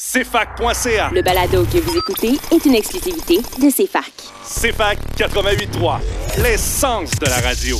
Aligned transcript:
CFAC.ca. 0.00 1.10
Le 1.12 1.20
balado 1.20 1.66
que 1.70 1.76
vous 1.76 1.94
écoutez 1.94 2.40
est 2.50 2.64
une 2.64 2.74
exclusivité 2.74 3.36
de 3.36 3.70
CFAC. 3.70 4.10
CFAC 4.42 4.98
88.3, 5.18 5.98
l'essence 6.42 7.10
de 7.10 7.26
la 7.26 7.38
radio. 7.46 7.76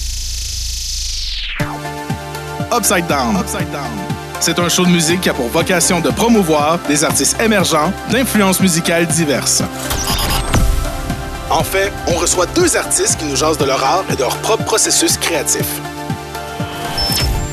Upside 2.77 3.07
Down. 3.07 3.37
Upside 3.41 3.71
Down. 3.73 3.91
C'est 4.39 4.59
un 4.59 4.69
show 4.69 4.85
de 4.85 4.91
musique 4.91 5.23
qui 5.23 5.31
a 5.31 5.35
pour 5.35 5.49
vocation 5.49 6.01
de 6.01 6.11
promouvoir 6.11 6.79
des 6.87 7.05
artistes 7.05 7.41
émergents 7.41 7.91
d'influences 8.11 8.61
musicales 8.61 9.07
diverses. 9.07 9.63
En 11.49 11.65
fait, 11.65 11.91
on 12.07 12.17
reçoit 12.17 12.47
deux 12.55 12.77
artistes 12.77 13.19
qui 13.19 13.25
nous 13.25 13.37
jasent 13.37 13.59
de 13.59 13.65
leur 13.65 13.83
art 13.83 14.05
et 14.11 14.15
de 14.15 14.21
leur 14.21 14.37
propre 14.37 14.65
processus 14.65 15.17
créatif. 15.17 15.67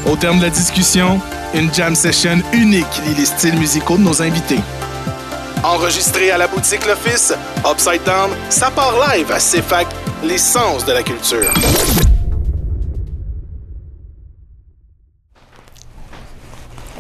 Au 0.06 0.18
terme 0.18 0.40
de 0.40 0.44
la 0.44 0.50
discussion, 0.50 1.22
une 1.54 1.74
jam 1.74 1.96
session 1.96 2.42
unique 2.54 2.86
lie 3.06 3.16
les 3.16 3.26
styles 3.26 3.58
musicaux 3.58 3.98
de 3.98 4.04
nos 4.04 4.22
invités. 4.22 4.60
Enregistré 5.64 6.32
à 6.32 6.38
la 6.38 6.48
boutique 6.48 6.86
L'Office, 6.86 7.34
Upside 7.66 8.04
Down, 8.04 8.32
ça 8.50 8.70
part 8.70 8.94
live 9.10 9.32
à 9.32 9.40
CFAC, 9.40 9.88
l'essence 10.24 10.86
de 10.86 10.94
la 10.94 11.04
culture. 11.04 11.52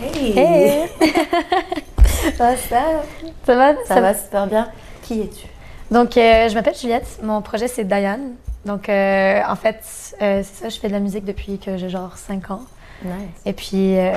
Hey! 0.01 0.37
Hey! 0.37 0.89
What's 2.39 2.71
up? 2.71 3.05
Ça 3.45 3.55
va? 3.55 3.73
Ça, 3.85 4.01
va 4.01 4.13
super 4.15 4.47
bien. 4.47 4.67
Qui 5.03 5.21
es-tu? 5.21 5.47
Donc, 5.91 6.17
euh, 6.17 6.49
je 6.49 6.53
m'appelle 6.53 6.75
Juliette. 6.75 7.19
Mon 7.23 7.41
projet, 7.41 7.67
c'est 7.67 7.85
Diane. 7.85 8.35
Donc, 8.65 8.89
euh, 8.89 9.41
en 9.47 9.55
fait, 9.55 9.81
euh, 10.21 10.41
c'est 10.43 10.63
ça, 10.63 10.69
je 10.69 10.79
fais 10.79 10.87
de 10.87 10.93
la 10.93 10.99
musique 10.99 11.23
depuis 11.25 11.57
que 11.59 11.77
j'ai 11.77 11.89
genre 11.89 12.17
5 12.17 12.51
ans. 12.51 12.61
Nice. 13.03 13.13
Et 13.45 13.53
puis, 13.53 13.97
euh, 13.97 14.11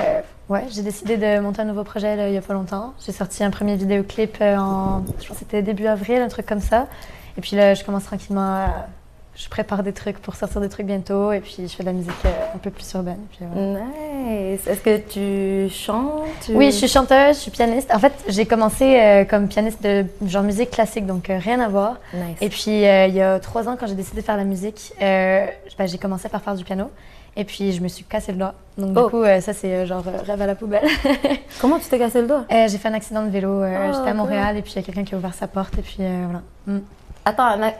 ouais, 0.49 0.63
j'ai 0.69 0.81
décidé 0.81 1.17
de 1.17 1.39
monter 1.39 1.61
un 1.61 1.65
nouveau 1.65 1.83
projet 1.83 2.15
là, 2.15 2.27
il 2.29 2.33
y 2.33 2.37
a 2.37 2.41
pas 2.41 2.53
longtemps. 2.53 2.93
J'ai 3.05 3.11
sorti 3.11 3.43
un 3.43 3.51
premier 3.51 3.75
vidéoclip 3.75 4.37
euh, 4.41 4.57
en, 4.57 5.03
je 5.21 5.27
pense 5.27 5.37
que 5.37 5.39
c'était 5.39 5.61
début 5.61 5.87
avril, 5.87 6.17
un 6.21 6.27
truc 6.27 6.45
comme 6.45 6.61
ça. 6.61 6.87
Et 7.37 7.41
puis 7.41 7.55
là, 7.55 7.73
je 7.73 7.83
commence 7.83 8.03
tranquillement 8.05 8.41
à, 8.65 8.87
je 9.35 9.47
prépare 9.47 9.81
des 9.83 9.93
trucs 9.93 10.19
pour 10.19 10.35
sortir 10.35 10.59
des 10.59 10.67
trucs 10.67 10.85
bientôt. 10.85 11.31
Et 11.31 11.39
puis, 11.39 11.55
je 11.59 11.67
fais 11.67 11.83
de 11.83 11.87
la 11.87 11.93
musique 11.93 12.11
euh, 12.25 12.29
un 12.55 12.57
peu 12.57 12.69
plus 12.69 12.91
urbaine. 12.93 13.19
Puis. 13.31 13.45
Nice. 13.45 14.67
Est-ce 14.67 14.81
que 14.81 14.97
tu 14.97 15.73
chantes? 15.73 16.23
tu- 16.45 16.53
Oui, 16.55 16.65
je 16.71 16.75
suis 16.77 16.87
chanteuse, 16.89 17.35
je 17.37 17.41
suis 17.41 17.51
pianiste. 17.51 17.89
En 17.93 17.99
fait, 17.99 18.11
j'ai 18.27 18.45
commencé 18.45 18.99
euh, 18.99 19.23
comme 19.25 19.47
pianiste 19.47 19.81
de 19.83 20.05
genre 20.25 20.43
musique 20.43 20.71
classique, 20.71 21.05
donc 21.05 21.29
euh, 21.29 21.37
rien 21.39 21.59
à 21.61 21.69
voir. 21.69 21.95
Nice. 22.13 22.37
Et 22.41 22.49
puis, 22.49 22.71
il 22.81 23.13
y 23.15 23.21
a 23.21 23.39
trois 23.39 23.69
ans, 23.69 23.77
quand 23.79 23.87
j'ai 23.87 23.95
décidé 23.95 24.19
de 24.21 24.25
faire 24.25 24.37
la 24.37 24.43
musique, 24.43 24.91
ben, 24.99 25.47
j'ai 25.85 25.97
commencé 25.97 26.27
par 26.27 26.41
faire 26.41 26.55
du 26.55 26.63
piano. 26.65 26.89
Et 27.37 27.45
puis, 27.45 27.71
je 27.71 27.81
me 27.81 27.87
suis 27.87 28.03
cassé 28.03 28.31
le 28.33 28.37
doigt. 28.39 28.53
Donc, 28.77 28.97
Oh. 28.97 29.03
du 29.05 29.09
coup, 29.11 29.23
euh, 29.23 29.39
ça, 29.41 29.53
c'est 29.53 29.73
euh, 29.73 29.85
genre 29.85 30.03
euh, 30.07 30.21
rêve 30.25 30.41
à 30.41 30.47
la 30.47 30.55
poubelle. 30.55 30.83
Comment 31.61 31.79
tu 31.79 31.85
t'es 31.87 31.97
cassé 31.99 32.21
le 32.21 32.27
doigt? 32.27 32.45
Euh, 32.51 32.67
j'ai 32.67 32.77
fait 32.77 32.87
un 32.89 32.93
accident 32.93 33.23
de 33.23 33.29
vélo. 33.29 33.61
Oh, 33.63 33.65
J'étais 33.65 33.97
à 33.99 34.03
cool. 34.11 34.13
Montréal 34.15 34.57
et 34.57 34.61
puis 34.61 34.71
il 34.73 34.75
y 34.75 34.79
a 34.79 34.81
quelqu'un 34.83 35.03
qui 35.03 35.15
a 35.15 35.17
ouvert 35.17 35.33
sa 35.33 35.47
porte. 35.47 35.77
Et 35.77 35.81
puis, 35.81 35.97
voilà. 35.99 36.41
Mm. 36.67 36.79
Attends, 37.25 37.45
un 37.45 37.61
ac- 37.61 37.75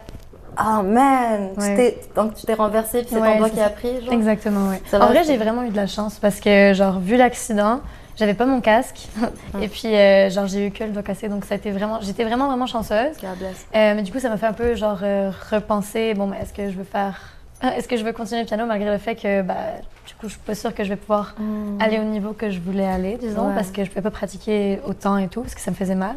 Oh 0.59 0.83
man! 0.83 1.49
Tu 1.57 1.61
Ouais. 1.61 1.75
t'es- 1.75 1.99
Donc 2.15 2.35
tu 2.35 2.45
t'es 2.45 2.53
renversé 2.53 2.99
puis 3.01 3.07
c'est 3.11 3.19
Ouais, 3.21 3.33
ton 3.33 3.37
doigt 3.39 3.49
qui 3.49 3.61
a 3.61 3.69
pris, 3.69 4.01
genre? 4.03 4.13
Exactement, 4.13 4.69
ouais. 4.69 4.81
Ça 4.85 5.01
en 5.01 5.07
vrai, 5.07 5.23
j'ai 5.23 5.37
vraiment 5.37 5.63
eu 5.63 5.69
de 5.69 5.77
la 5.77 5.87
chance 5.87 6.19
parce 6.19 6.41
que, 6.41 6.73
genre, 6.73 6.99
vu 6.99 7.15
l'accident, 7.15 7.79
j'avais 8.17 8.33
pas 8.33 8.45
mon 8.45 8.59
casque. 8.59 9.07
et 9.61 9.69
puis, 9.69 9.95
euh, 9.95 10.29
genre, 10.29 10.47
j'ai 10.47 10.67
eu 10.67 10.71
que 10.71 10.83
le 10.83 10.91
doigt 10.91 11.03
cassé. 11.03 11.29
Donc, 11.29 11.45
ça 11.45 11.53
a 11.53 11.57
été 11.57 11.71
vraiment... 11.71 11.99
J'étais 12.01 12.25
vraiment, 12.25 12.47
vraiment 12.47 12.67
chanceuse. 12.67 13.15
Euh, 13.23 13.93
mais 13.95 14.01
du 14.01 14.11
coup, 14.11 14.19
ça 14.19 14.27
m'a 14.29 14.35
fait 14.37 14.45
un 14.45 14.53
peu 14.53 14.75
genre 14.75 14.99
euh, 15.03 15.31
repenser. 15.51 16.13
Bon, 16.15 16.27
mais 16.27 16.37
est-ce 16.41 16.53
que 16.53 16.69
je 16.69 16.75
veux 16.77 16.83
faire, 16.83 17.17
est-ce 17.63 17.87
que 17.87 17.97
je 17.97 18.03
veux 18.03 18.13
continuer 18.13 18.41
le 18.41 18.47
piano 18.47 18.65
malgré 18.65 18.89
le 18.91 18.97
fait 18.97 19.15
que, 19.15 19.41
bah, 19.41 19.55
du 20.07 20.13
coup, 20.15 20.23
je 20.27 20.31
suis 20.31 20.39
pas 20.39 20.55
sûre 20.55 20.73
que 20.73 20.83
je 20.83 20.89
vais 20.89 20.95
pouvoir 20.95 21.35
aller 21.79 21.99
au 21.99 22.03
niveau 22.03 22.33
que 22.33 22.49
je 22.49 22.59
voulais 22.59 22.85
aller, 22.87 23.17
disons, 23.17 23.47
Ouais. 23.49 23.55
parce 23.55 23.71
que 23.71 23.83
je 23.83 23.89
pouvais 23.89 24.01
pas 24.01 24.11
pratiquer 24.11 24.79
autant 24.85 25.17
et 25.17 25.27
tout, 25.27 25.41
parce 25.41 25.55
que 25.55 25.61
ça 25.61 25.71
me 25.71 25.75
faisait 25.75 25.95
mal. 25.95 26.15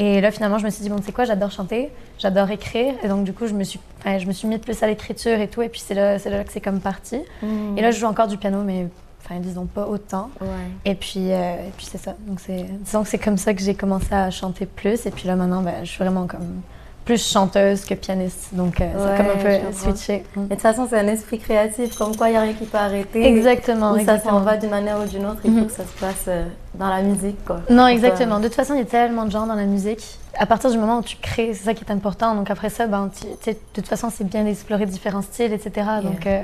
Et 0.00 0.20
là, 0.20 0.30
finalement, 0.30 0.58
je 0.58 0.64
me 0.64 0.70
suis 0.70 0.82
dit 0.82 0.88
bon, 0.90 0.96
tu 0.98 1.02
sais 1.06 1.12
quoi, 1.12 1.24
j'adore 1.24 1.50
chanter, 1.50 1.90
j'adore 2.18 2.50
écrire, 2.52 2.94
et 3.02 3.08
donc 3.08 3.24
du 3.24 3.32
coup, 3.32 3.48
je 3.48 3.54
me 3.54 3.64
suis, 3.64 3.80
je 4.04 4.26
me 4.26 4.32
suis 4.32 4.46
mis 4.46 4.58
plus 4.58 4.80
à 4.82 4.86
l'écriture 4.86 5.40
et 5.40 5.48
tout, 5.48 5.60
et 5.62 5.68
puis 5.68 5.80
c'est 5.84 5.94
là, 5.94 6.18
c'est 6.20 6.30
là 6.30 6.44
que 6.44 6.52
c'est 6.52 6.60
comme 6.60 6.80
parti. 6.80 7.20
Mm. 7.42 7.76
Et 7.76 7.82
là, 7.82 7.90
je 7.90 7.98
joue 7.98 8.06
encore 8.06 8.28
du 8.28 8.36
piano, 8.36 8.62
mais 8.64 8.86
enfin, 9.24 9.40
disons 9.40 9.66
pas 9.66 9.88
autant. 9.88 10.30
Ouais. 10.40 10.46
Et 10.84 10.94
puis, 10.94 11.32
euh, 11.32 11.54
et 11.66 11.72
puis 11.76 11.86
c'est 11.90 11.98
ça. 11.98 12.14
Donc 12.28 12.38
c'est, 12.38 12.64
disons 12.84 13.02
que 13.02 13.08
c'est 13.08 13.18
comme 13.18 13.38
ça 13.38 13.52
que 13.54 13.60
j'ai 13.60 13.74
commencé 13.74 14.12
à 14.14 14.30
chanter 14.30 14.66
plus. 14.66 15.04
Et 15.04 15.10
puis 15.10 15.26
là 15.26 15.34
maintenant, 15.34 15.62
ben, 15.62 15.74
je 15.82 15.90
suis 15.90 15.98
vraiment 15.98 16.28
comme 16.28 16.62
plus 17.08 17.26
chanteuse 17.32 17.86
que 17.86 17.94
pianiste. 17.94 18.50
Donc 18.52 18.82
euh, 18.82 18.84
Ouais, 18.84 19.14
c'est 19.16 19.16
comme 19.16 19.32
un 19.32 19.42
peu 19.60 19.72
switché. 19.72 20.24
Mm. 20.36 20.40
Et 20.40 20.42
de 20.42 20.48
toute 20.50 20.60
façon, 20.60 20.86
c'est 20.90 20.98
un 20.98 21.06
esprit 21.08 21.38
créatif, 21.38 21.96
comme 21.96 22.14
quoi 22.14 22.28
il 22.28 22.32
n'y 22.32 22.36
a 22.36 22.42
rien 22.42 22.52
qui 22.52 22.66
peut 22.66 22.76
arrêter. 22.76 23.26
Exactement. 23.26 23.92
Ou 23.92 23.94
ça 23.94 24.00
exactement. 24.02 24.40
s'en 24.40 24.44
va 24.44 24.58
d'une 24.58 24.68
manière 24.68 25.00
ou 25.00 25.06
d'une 25.08 25.24
autre, 25.24 25.40
il 25.44 25.50
faut 25.52 25.60
Mhm. 25.60 25.66
que 25.68 25.72
ça 25.72 25.84
se 25.84 25.98
passe 25.98 26.24
euh, 26.28 26.44
dans 26.74 26.88
la 26.90 27.00
musique, 27.00 27.42
quoi. 27.46 27.60
Non, 27.70 27.86
exactement. 27.86 28.40
De 28.40 28.44
toute 28.44 28.54
façon, 28.56 28.74
il 28.74 28.80
y 28.80 28.82
a 28.82 28.84
tellement 28.84 29.24
de 29.24 29.30
genres 29.30 29.46
dans 29.46 29.54
la 29.54 29.64
musique. 29.64 30.18
À 30.38 30.44
partir 30.44 30.70
du 30.70 30.76
moment 30.76 30.98
où 30.98 31.02
tu 31.02 31.16
crées, 31.16 31.54
c'est 31.54 31.64
ça 31.64 31.72
qui 31.72 31.82
est 31.82 31.90
important. 31.90 32.34
Donc 32.34 32.50
après 32.50 32.68
ça, 32.68 32.86
ben, 32.86 33.10
de 33.46 33.52
toute 33.72 33.88
façon, 33.88 34.10
c'est 34.14 34.24
bien 34.28 34.44
d'explorer 34.44 34.84
différents 34.84 35.22
styles, 35.22 35.54
etc. 35.54 35.86
Donc, 36.02 36.26
euh, 36.26 36.42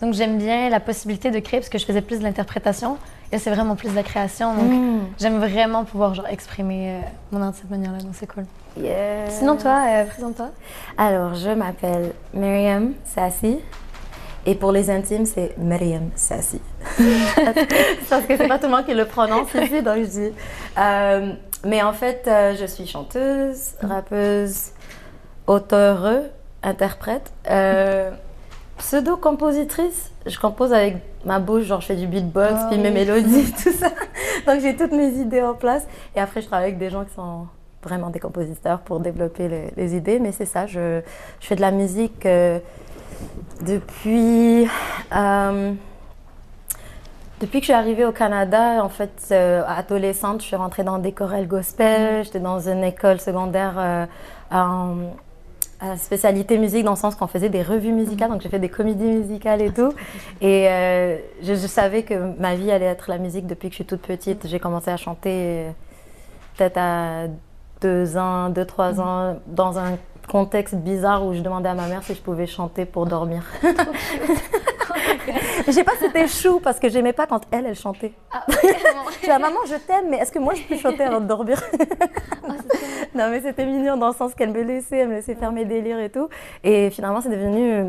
donc 0.00 0.14
j'aime 0.14 0.38
bien 0.38 0.68
la 0.68 0.80
possibilité 0.80 1.30
de 1.30 1.38
créer 1.38 1.60
parce 1.60 1.68
que 1.70 1.78
je 1.78 1.84
faisais 1.86 2.02
plus 2.02 2.18
de 2.18 2.24
l'interprétation. 2.24 2.98
Et 3.32 3.36
là, 3.36 3.42
c'est 3.42 3.50
vraiment 3.50 3.74
plus 3.76 3.88
de 3.90 3.94
la 3.94 4.02
création. 4.04 4.54
Donc 4.54 4.70
Mm. 4.70 4.98
j'aime 5.18 5.38
vraiment 5.38 5.84
pouvoir 5.84 6.14
genre, 6.14 6.28
exprimer 6.28 6.90
euh, 6.90 7.00
mon 7.32 7.42
art 7.42 7.50
de 7.52 7.56
cette 7.56 7.70
manière-là. 7.70 7.98
Donc 7.98 8.12
c'est 8.14 8.26
cool. 8.26 8.44
Yeah. 8.80 9.28
Sinon, 9.30 9.56
toi, 9.56 9.82
euh, 9.88 10.04
présente-toi. 10.04 10.50
Alors, 10.98 11.34
je 11.34 11.50
m'appelle 11.50 12.12
Myriam 12.34 12.92
Sassi. 13.04 13.58
Et 14.48 14.54
pour 14.54 14.70
les 14.70 14.90
intimes, 14.90 15.26
c'est 15.26 15.56
Myriam 15.58 16.10
Sassi. 16.14 16.60
Parce 18.08 18.26
que 18.26 18.36
c'est 18.36 18.46
pas 18.46 18.58
tout 18.60 18.66
le 18.66 18.72
monde 18.76 18.84
qui 18.86 18.94
le 18.94 19.06
prononce 19.06 19.48
ici, 19.54 19.82
donc 19.82 19.96
je 19.96 20.04
dis. 20.08 20.32
Euh, 20.78 21.32
mais 21.64 21.82
en 21.82 21.92
fait, 21.92 22.22
euh, 22.28 22.54
je 22.58 22.64
suis 22.66 22.86
chanteuse, 22.86 23.74
rappeuse, 23.82 24.70
auteure, 25.48 26.22
interprète, 26.62 27.32
euh, 27.50 28.10
pseudo-compositrice. 28.78 30.10
Je 30.26 30.38
compose 30.38 30.72
avec 30.72 30.96
ma 31.24 31.38
bouche, 31.38 31.64
genre 31.64 31.80
je 31.80 31.86
fais 31.86 31.96
du 31.96 32.06
beatbox, 32.06 32.52
Ah 32.56 32.66
puis 32.70 32.78
mes 32.78 32.88
oui. 32.88 32.94
mélodies, 32.94 33.52
tout 33.62 33.72
ça. 33.72 33.88
Donc 34.46 34.60
j'ai 34.60 34.76
toutes 34.76 34.92
mes 34.92 35.08
idées 35.08 35.42
en 35.42 35.54
place. 35.54 35.86
Et 36.14 36.20
après, 36.20 36.40
je 36.42 36.46
travaille 36.46 36.66
avec 36.66 36.78
des 36.78 36.90
gens 36.90 37.04
qui 37.04 37.14
sont 37.14 37.46
vraiment 37.82 38.10
des 38.10 38.20
compositeurs 38.20 38.80
pour 38.80 39.00
développer 39.00 39.48
les, 39.48 39.70
les 39.76 39.96
idées. 39.96 40.18
Mais 40.18 40.32
c'est 40.32 40.46
ça, 40.46 40.66
je, 40.66 41.00
je 41.40 41.46
fais 41.46 41.56
de 41.56 41.60
la 41.60 41.70
musique 41.70 42.26
euh, 42.26 42.58
depuis. 43.62 44.68
euh, 45.14 45.72
depuis 47.38 47.60
que 47.60 47.66
je 47.66 47.72
suis 47.72 47.74
arrivée 47.74 48.06
au 48.06 48.12
Canada, 48.12 48.82
en 48.82 48.88
fait, 48.88 49.12
euh, 49.30 49.62
adolescente, 49.68 50.40
je 50.40 50.46
suis 50.46 50.56
rentrée 50.56 50.84
dans 50.84 50.96
des 50.98 51.12
chorales 51.12 51.46
gospel. 51.46 52.24
J'étais 52.24 52.40
dans 52.40 52.60
une 52.66 52.82
école 52.82 53.20
secondaire 53.20 54.08
en 54.50 54.94
à 55.80 55.96
spécialité 55.96 56.58
musique 56.58 56.84
dans 56.84 56.92
le 56.92 56.96
sens 56.96 57.14
qu'on 57.14 57.26
faisait 57.26 57.48
des 57.48 57.62
revues 57.62 57.92
musicales, 57.92 58.30
donc 58.30 58.40
j'ai 58.40 58.48
fait 58.48 58.58
des 58.58 58.68
comédies 58.68 59.04
musicales 59.04 59.60
et 59.62 59.70
tout. 59.70 59.92
Et 60.40 60.68
euh, 60.68 61.18
je, 61.42 61.54
je 61.54 61.66
savais 61.66 62.02
que 62.02 62.14
ma 62.40 62.54
vie 62.54 62.70
allait 62.70 62.86
être 62.86 63.10
la 63.10 63.18
musique 63.18 63.46
depuis 63.46 63.68
que 63.68 63.72
je 63.72 63.76
suis 63.76 63.84
toute 63.84 64.02
petite. 64.02 64.46
J'ai 64.46 64.58
commencé 64.58 64.90
à 64.90 64.96
chanter 64.96 65.30
euh, 65.32 65.70
peut-être 66.56 66.78
à 66.78 67.26
deux 67.80 68.16
ans, 68.16 68.48
deux, 68.48 68.64
trois 68.64 69.00
ans, 69.00 69.38
dans 69.46 69.78
un 69.78 69.98
contexte 70.28 70.74
bizarre 70.74 71.24
où 71.24 71.34
je 71.34 71.40
demandais 71.40 71.68
à 71.68 71.74
ma 71.74 71.86
mère 71.86 72.02
si 72.02 72.14
je 72.14 72.20
pouvais 72.20 72.46
chanter 72.46 72.84
pour 72.84 73.06
dormir. 73.06 73.42
Je 75.66 75.72
sais 75.72 75.84
pas 75.84 75.92
si 75.92 76.04
c'était 76.04 76.28
chou 76.28 76.60
parce 76.60 76.78
que 76.78 76.88
j'aimais 76.88 77.12
pas 77.12 77.26
quand 77.26 77.40
elle, 77.50 77.66
elle 77.66 77.74
chantait. 77.74 78.12
Dis 79.22 79.30
à 79.30 79.38
maman, 79.38 79.58
je 79.66 79.74
t'aime, 79.74 80.08
mais 80.10 80.18
est-ce 80.18 80.30
que 80.32 80.38
moi 80.38 80.54
je 80.54 80.62
peux 80.62 80.76
chanter 80.76 81.02
avant 81.02 81.20
de 81.20 81.26
dormir? 81.26 81.60
Non, 83.16 83.30
mais 83.30 83.40
c'était 83.40 83.64
mignon 83.66 83.96
dans 83.96 84.08
le 84.08 84.14
sens 84.14 84.34
qu'elle 84.34 84.50
me 84.50 84.62
laissait, 84.62 84.98
elle 84.98 85.08
me 85.08 85.14
laissait 85.14 85.34
faire 85.34 85.52
mes 85.52 85.64
délires 85.64 85.98
et 85.98 86.10
tout. 86.10 86.28
Et 86.62 86.90
finalement, 86.90 87.20
c'est 87.20 87.30
devenu. 87.30 87.86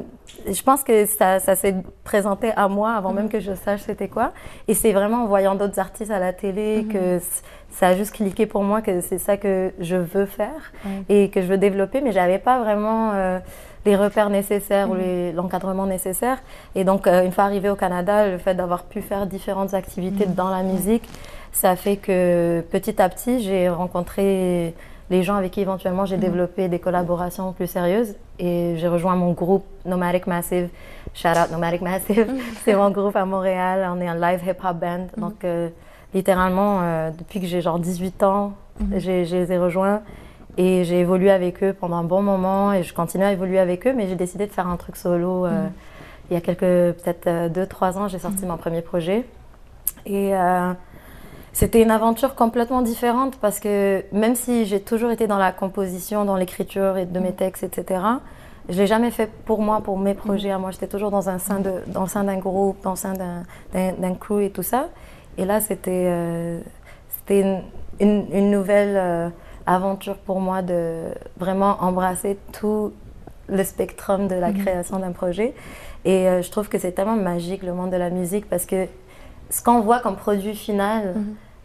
Je 0.49 0.63
pense 0.63 0.83
que 0.83 1.05
ça, 1.05 1.39
ça 1.39 1.55
s'est 1.55 1.75
présenté 2.03 2.51
à 2.55 2.67
moi 2.67 2.93
avant 2.93 3.11
même 3.13 3.29
que 3.29 3.39
je 3.39 3.53
sache 3.53 3.81
c'était 3.81 4.07
quoi. 4.07 4.31
Et 4.67 4.73
c'est 4.73 4.93
vraiment 4.93 5.23
en 5.23 5.25
voyant 5.27 5.55
d'autres 5.55 5.79
artistes 5.79 6.11
à 6.11 6.19
la 6.19 6.33
télé 6.33 6.85
que 6.91 7.19
c- 7.19 7.41
ça 7.69 7.87
a 7.89 7.95
juste 7.95 8.13
cliqué 8.13 8.45
pour 8.45 8.63
moi 8.63 8.81
que 8.81 9.01
c'est 9.01 9.17
ça 9.17 9.37
que 9.37 9.71
je 9.79 9.95
veux 9.97 10.25
faire 10.25 10.71
et 11.09 11.29
que 11.29 11.41
je 11.41 11.47
veux 11.47 11.57
développer, 11.57 12.01
mais 12.01 12.11
j'avais 12.11 12.39
pas 12.39 12.59
vraiment. 12.59 13.11
euh, 13.13 13.39
les 13.85 13.95
repères 13.95 14.29
nécessaires 14.29 14.89
ou 14.89 14.95
les- 14.95 15.31
l'encadrement 15.31 15.85
nécessaire. 15.85 16.39
Et 16.75 16.83
donc, 16.83 17.07
euh, 17.07 17.23
une 17.23 17.31
fois 17.31 17.45
arrivée 17.45 17.69
au 17.69 17.75
Canada, 17.77 18.27
le 18.27 18.37
fait 18.37 18.53
d'avoir 18.53 18.83
pu 18.83 19.01
faire 19.01 19.25
différentes 19.27 19.73
activités 19.73 20.25
dans 20.25 20.49
la 20.49 20.61
musique, 20.61 21.07
ça 21.53 21.73
fait 21.77 21.95
que 21.95 22.59
petit 22.69 23.01
à 23.01 23.07
petit, 23.07 23.39
j'ai 23.39 23.69
rencontré 23.69 24.73
les 25.09 25.23
gens 25.23 25.35
avec 25.35 25.51
qui 25.51 25.61
éventuellement 25.61 26.05
j'ai 26.05 26.17
développé 26.17 26.67
des 26.67 26.79
collaborations 26.79 27.53
plus 27.53 27.67
sérieuses. 27.67 28.15
Et 28.39 28.75
j'ai 28.77 28.87
rejoint 28.87 29.15
mon 29.15 29.31
groupe 29.33 29.65
Nomadic 29.85 30.27
Massive. 30.27 30.69
Shout 31.13 31.29
out 31.29 31.51
Nomadic 31.51 31.81
Massive. 31.81 32.27
C'est 32.65 32.75
mon 32.75 32.91
groupe 32.91 33.15
à 33.15 33.25
Montréal. 33.25 33.87
On 33.91 33.99
est 34.01 34.07
un 34.07 34.15
live 34.15 34.41
hip-hop 34.47 34.75
band. 34.77 35.07
Donc, 35.17 35.43
euh, 35.43 35.69
littéralement, 36.13 36.79
euh, 36.81 37.09
depuis 37.17 37.39
que 37.39 37.47
j'ai 37.47 37.61
genre 37.61 37.79
18 37.79 38.21
ans, 38.23 38.53
j'ai- 38.97 39.25
je 39.25 39.35
les 39.37 39.51
ai 39.51 39.57
rejoints. 39.57 40.01
Et 40.57 40.83
j'ai 40.83 40.99
évolué 40.99 41.29
avec 41.31 41.63
eux 41.63 41.73
pendant 41.73 41.97
un 41.97 42.03
bon 42.03 42.21
moment 42.21 42.73
et 42.73 42.81
je 42.83 42.93
continue 42.93 43.23
à 43.23 43.31
évoluer 43.31 43.59
avec 43.59 43.85
eux, 43.87 43.93
mais 43.95 44.07
j'ai 44.07 44.15
décidé 44.15 44.47
de 44.47 44.51
faire 44.51 44.67
un 44.67 44.75
truc 44.77 44.95
solo. 44.97 45.45
euh, 45.45 45.67
Il 46.29 46.33
y 46.33 46.37
a 46.37 46.41
quelques, 46.41 46.59
peut-être 46.59 47.27
euh, 47.27 47.47
deux, 47.47 47.65
trois 47.67 47.97
ans, 47.97 48.07
j'ai 48.09 48.19
sorti 48.19 48.45
mon 48.45 48.57
premier 48.57 48.81
projet. 48.81 49.23
Et 50.05 50.31
c'était 51.57 51.81
une 51.81 51.89
aventure 51.89 52.35
complètement 52.35 52.83
différente 52.83 53.35
parce 53.37 53.59
que 53.59 54.03
même 54.11 54.35
si 54.35 54.67
j'ai 54.67 54.79
toujours 54.79 55.09
été 55.09 55.25
dans 55.25 55.39
la 55.39 55.51
composition, 55.51 56.23
dans 56.23 56.35
l'écriture 56.35 56.97
et 56.97 57.07
de 57.07 57.19
mes 57.19 57.31
textes, 57.33 57.63
etc., 57.63 57.99
je 58.69 58.77
l'ai 58.77 58.85
jamais 58.85 59.09
fait 59.09 59.27
pour 59.45 59.59
moi, 59.59 59.81
pour 59.81 59.97
mes 59.97 60.13
projets 60.13 60.55
moi. 60.59 60.69
J'étais 60.69 60.85
toujours 60.85 61.09
dans, 61.09 61.29
un 61.29 61.39
sein 61.39 61.59
de, 61.59 61.81
dans 61.87 62.01
le 62.01 62.07
sein 62.07 62.25
d'un 62.25 62.37
groupe, 62.37 62.77
dans 62.83 62.91
le 62.91 62.95
sein 62.95 63.13
d'un- 63.73 64.13
crew 64.19 64.41
et 64.43 64.51
tout 64.51 64.61
ça. 64.61 64.89
Et 65.39 65.45
là, 65.45 65.59
c'était 65.59 66.05
euh, 66.05 66.59
c'était 67.09 67.41
une, 67.41 67.61
une- 68.01 68.27
une 68.31 68.51
nouvelle 68.51 68.95
euh, 68.95 69.29
aventure 69.65 70.17
pour 70.17 70.39
moi 70.39 70.61
de 70.61 71.05
vraiment 71.39 71.77
embrasser 71.81 72.37
tout 72.53 72.91
le 73.47 73.63
spectrum 73.63 74.27
de 74.27 74.35
la 74.35 74.51
création 74.51 74.99
d'un 74.99 75.11
projet. 75.11 75.55
Et 76.05 76.27
euh, 76.29 76.43
je 76.43 76.51
trouve 76.51 76.69
que 76.69 76.77
c'est 76.77 76.91
tellement 76.91 77.15
magique 77.15 77.63
le 77.63 77.73
monde 77.73 77.89
de 77.89 77.97
la 77.97 78.11
musique 78.11 78.47
parce 78.47 78.67
que 78.67 78.85
ce 79.49 79.63
qu'on 79.63 79.79
voit 79.79 79.99
comme 80.01 80.17
produit 80.17 80.53
final 80.55 81.15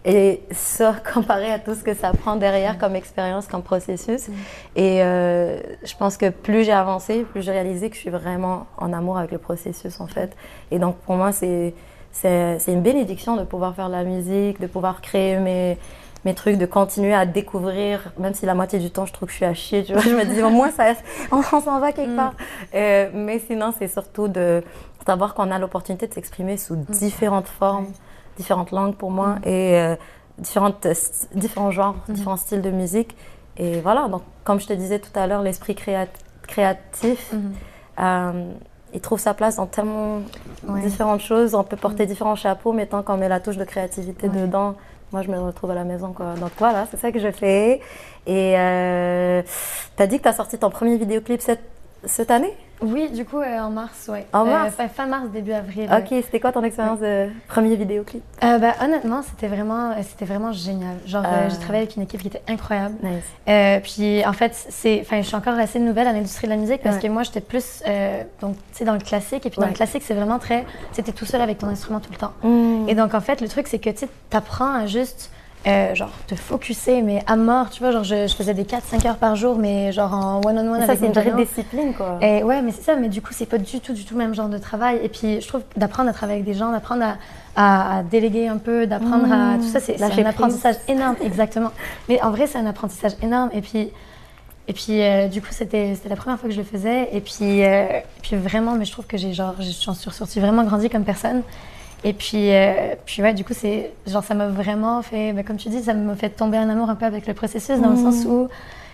et 0.04 0.42
ça 0.50 0.94
comparé 1.14 1.50
à 1.50 1.58
tout 1.58 1.74
ce 1.74 1.82
que 1.82 1.94
ça 1.94 2.12
prend 2.12 2.36
derrière 2.36 2.78
comme 2.78 2.96
expérience, 2.96 3.46
comme 3.46 3.62
processus. 3.62 4.28
Et 4.76 5.02
euh, 5.02 5.60
je 5.84 5.96
pense 5.96 6.16
que 6.16 6.30
plus 6.30 6.64
j'ai 6.64 6.72
avancé, 6.72 7.24
plus 7.24 7.42
j'ai 7.42 7.52
réalisé 7.52 7.90
que 7.90 7.96
je 7.96 8.00
suis 8.00 8.10
vraiment 8.10 8.66
en 8.78 8.92
amour 8.92 9.18
avec 9.18 9.30
le 9.30 9.38
processus 9.38 10.00
en 10.00 10.06
fait. 10.06 10.36
Et 10.70 10.78
donc 10.78 10.96
pour 10.98 11.16
moi, 11.16 11.32
c'est 11.32 11.74
c'est 12.10 12.58
c'est 12.58 12.72
une 12.72 12.82
bénédiction 12.82 13.36
de 13.36 13.44
pouvoir 13.44 13.74
faire 13.74 13.88
de 13.88 13.94
la 13.94 14.04
musique, 14.04 14.60
de 14.60 14.66
pouvoir 14.66 15.00
créer 15.00 15.38
mes 15.38 15.78
mes 16.24 16.34
trucs, 16.34 16.56
de 16.56 16.66
continuer 16.66 17.14
à 17.14 17.26
découvrir, 17.26 18.12
même 18.18 18.34
si 18.34 18.46
la 18.46 18.54
moitié 18.54 18.78
du 18.78 18.90
temps 18.90 19.06
je 19.06 19.12
trouve 19.12 19.26
que 19.26 19.32
je 19.32 19.38
suis 19.38 19.44
à 19.44 19.54
chier, 19.54 19.82
tu 19.84 19.92
vois, 19.92 20.02
je 20.02 20.10
me 20.10 20.24
dis 20.24 20.40
au 20.42 20.50
moins 20.50 20.70
ça, 20.70 20.92
on, 21.32 21.42
s'en 21.42 21.80
va 21.80 21.92
quelque 21.92 22.14
part. 22.14 22.34
Euh, 22.74 23.10
mais 23.12 23.40
sinon, 23.40 23.74
c'est 23.76 23.88
surtout 23.88 24.28
de 24.28 24.62
savoir 25.04 25.34
qu'on 25.34 25.50
a 25.50 25.58
l'opportunité 25.58 26.06
de 26.06 26.14
s'exprimer 26.14 26.56
sous 26.56 26.76
différentes 26.76 27.48
formes, 27.48 27.88
différentes 28.36 28.70
langues 28.70 28.94
pour 28.94 29.10
moi 29.10 29.36
et 29.44 29.76
euh, 29.78 29.96
différentes, 30.38 30.86
différents 31.34 31.70
genres, 31.70 31.96
différents 32.08 32.36
styles 32.36 32.62
de 32.62 32.70
musique. 32.70 33.16
Et 33.58 33.80
voilà, 33.80 34.08
donc 34.08 34.22
comme 34.44 34.58
je 34.60 34.66
te 34.66 34.72
disais 34.72 34.98
tout 34.98 35.10
à 35.14 35.26
l'heure, 35.26 35.42
l'esprit 35.42 35.74
créat- 35.74 36.08
créatif, 36.46 37.32
euh, 38.00 38.50
il 38.94 39.00
trouve 39.00 39.18
sa 39.18 39.34
place 39.34 39.56
dans 39.56 39.66
tellement 39.66 40.20
Ouais. 40.68 40.80
différentes 40.80 41.20
choses. 41.20 41.54
On 41.54 41.64
peut 41.64 41.76
porter 41.76 42.06
différents 42.06 42.36
chapeaux, 42.36 42.72
mais 42.72 42.86
tant 42.86 43.02
qu'on 43.02 43.16
met 43.16 43.28
la 43.28 43.40
touche 43.40 43.56
de 43.56 43.64
créativité 43.64 44.28
Ouais. 44.28 44.40
dedans, 44.42 44.74
moi 45.12 45.22
je 45.22 45.28
me 45.30 45.38
retrouve 45.38 45.70
à 45.70 45.74
la 45.74 45.84
maison. 45.84 46.12
Quoi. 46.12 46.34
Donc 46.40 46.50
voilà, 46.58 46.86
c'est 46.90 46.98
ça 46.98 47.10
que 47.12 47.18
je 47.18 47.30
fais. 47.30 47.80
Et 48.26 48.54
euh, 48.58 49.42
tu 49.96 50.02
as 50.02 50.06
dit 50.06 50.18
que 50.18 50.22
tu 50.22 50.28
as 50.28 50.32
sorti 50.34 50.58
ton 50.58 50.70
premier 50.70 50.96
vidéoclip 50.96 51.40
cette, 51.40 51.62
cette 52.04 52.30
année? 52.30 52.54
Oui, 52.82 53.10
du 53.10 53.24
coup, 53.24 53.38
euh, 53.38 53.58
en 53.60 53.70
mars, 53.70 54.08
ouais. 54.12 54.26
En 54.32 54.46
Euh, 54.46 54.50
mars? 54.50 54.74
fin, 54.74 54.88
fin 54.88 55.06
mars, 55.06 55.28
début 55.32 55.52
avril. 55.52 55.88
Ok, 55.92 56.08
c'était 56.10 56.40
quoi 56.40 56.52
ton 56.52 56.62
expérience 56.64 57.00
de 57.00 57.28
premier 57.48 57.76
vidéoclip? 57.76 58.22
Euh, 58.42 58.58
bah, 58.58 58.72
honnêtement, 58.82 59.22
c'était 59.22 59.46
vraiment, 59.46 59.90
euh, 59.92 59.94
c'était 60.02 60.24
vraiment 60.24 60.52
génial. 60.52 60.96
Genre, 61.06 61.24
Euh. 61.24 61.48
j'ai 61.48 61.56
travaillé 61.58 61.82
avec 61.84 61.96
une 61.96 62.02
équipe 62.02 62.20
qui 62.20 62.28
était 62.28 62.42
incroyable. 62.48 62.96
Nice. 63.02 63.82
Puis 63.84 64.24
en 64.26 64.32
fait, 64.32 64.52
c'est, 64.54 65.04
je 65.10 65.22
suis 65.22 65.36
encore 65.36 65.58
assez 65.58 65.78
nouvelle 65.78 66.06
à 66.08 66.12
l'industrie 66.12 66.46
de 66.48 66.52
la 66.52 66.58
musique 66.58 66.82
parce 66.82 66.96
Ouais. 66.96 67.02
que 67.02 67.08
moi, 67.08 67.22
j'étais 67.22 67.40
plus, 67.40 67.82
donc, 68.40 68.56
tu 68.74 68.84
dans 68.84 68.94
le 68.94 68.98
classique. 69.00 69.46
Et 69.46 69.50
puis 69.50 69.56
dans 69.58 69.62
Ouais. 69.64 69.68
le 69.70 69.74
classique, 69.76 70.02
c'est 70.04 70.14
vraiment 70.14 70.38
très, 70.38 70.64
c'était 70.92 71.12
tout 71.12 71.24
seul 71.26 71.40
avec 71.40 71.58
ton 71.58 71.68
instrument 71.68 72.00
tout 72.00 72.10
le 72.10 72.18
temps. 72.18 72.32
Mm. 72.42 72.88
Et 72.88 72.94
donc 72.94 73.14
en 73.14 73.20
fait, 73.20 73.40
le 73.40 73.48
truc, 73.48 73.68
c'est 73.68 73.78
que 73.78 73.90
tu 73.90 74.06
apprends 74.32 74.74
à 74.74 74.86
juste, 74.86 75.30
euh, 75.66 75.94
genre, 75.94 76.10
te 76.26 76.34
focuser, 76.34 77.02
mais 77.02 77.22
à 77.26 77.36
mort. 77.36 77.70
Tu 77.70 77.80
vois, 77.82 77.92
genre, 77.92 78.04
je, 78.04 78.26
je 78.26 78.34
faisais 78.34 78.54
des 78.54 78.64
4-5 78.64 79.06
heures 79.06 79.16
par 79.16 79.36
jour, 79.36 79.56
mais 79.58 79.92
genre 79.92 80.12
en 80.12 80.40
one-on-one 80.44 80.78
ça, 80.80 80.84
avec 80.84 80.98
c'est 80.98 81.06
une 81.06 81.12
vraie 81.12 81.24
discipline, 81.44 81.94
quoi. 81.94 82.18
Et 82.20 82.42
ouais, 82.42 82.62
mais 82.62 82.72
c'est 82.72 82.82
ça, 82.82 82.96
mais 82.96 83.08
du 83.08 83.22
coup, 83.22 83.32
c'est 83.32 83.46
pas 83.46 83.58
du 83.58 83.80
tout, 83.80 83.92
du 83.92 84.04
tout 84.04 84.14
le 84.14 84.18
même 84.18 84.34
genre 84.34 84.48
de 84.48 84.58
travail. 84.58 84.98
Et 85.02 85.08
puis, 85.08 85.40
je 85.40 85.46
trouve 85.48 85.62
d'apprendre 85.76 86.08
à 86.10 86.12
travailler 86.12 86.40
avec 86.40 86.46
des 86.52 86.58
gens, 86.58 86.72
d'apprendre 86.72 87.04
à, 87.04 87.16
à- 87.54 87.98
à 87.98 88.02
déléguer 88.02 88.48
un 88.48 88.58
peu, 88.58 88.86
d'apprendre 88.86 89.32
à. 89.32 89.56
Tout 89.58 89.68
ça, 89.68 89.78
c'est 89.80 89.96
un 90.02 90.26
apprentissage 90.30 90.76
énorme, 90.88 91.16
exactement. 91.22 91.70
Mais 92.08 92.20
en 92.22 92.30
vrai, 92.30 92.46
c'est 92.46 92.58
un 92.58 92.66
apprentissage 92.66 93.12
énorme. 93.22 93.50
Et 93.52 93.60
puis. 93.60 93.90
Et 94.68 94.72
puis, 94.74 95.02
euh, 95.02 95.26
du 95.26 95.40
coup, 95.42 95.48
c'était 95.50 95.94
c'était 95.96 96.08
la 96.08 96.14
première 96.16 96.38
fois 96.38 96.48
que 96.48 96.54
je 96.54 96.60
le 96.60 96.64
faisais. 96.66 97.08
Et 97.12 97.20
puis, 97.20 97.64
euh, 97.64 97.84
et 97.98 98.02
puis 98.22 98.36
vraiment, 98.36 98.72
mais 98.74 98.84
je 98.84 98.92
trouve 98.92 99.06
que 99.06 99.16
j'ai 99.16 99.32
genre, 99.32 99.54
j'en 99.58 99.92
suis 99.92 100.08
ressortie 100.08 100.38
vraiment 100.38 100.62
grandi 100.62 100.88
comme 100.88 101.02
personne. 101.04 101.42
Et 102.04 102.12
puis, 102.12 102.52
euh, 102.52 102.94
puis 103.06 103.22
ouais, 103.22 103.32
du 103.32 103.44
coup, 103.44 103.52
c'est 103.54 103.92
genre, 104.06 104.24
ça 104.24 104.34
m'a 104.34 104.48
vraiment 104.48 105.02
fait, 105.02 105.32
bah, 105.32 105.42
comme 105.44 105.56
tu 105.56 105.68
dis, 105.68 105.82
ça 105.82 105.94
m'a 105.94 106.16
fait 106.16 106.30
tomber 106.30 106.58
en 106.58 106.68
amour 106.68 106.90
un 106.90 106.96
peu 106.96 107.06
avec 107.06 107.26
le 107.26 107.34
processus, 107.34 107.78
dans 107.80 107.90
le 107.90 107.96
sens 107.96 108.24
où, 108.26 108.48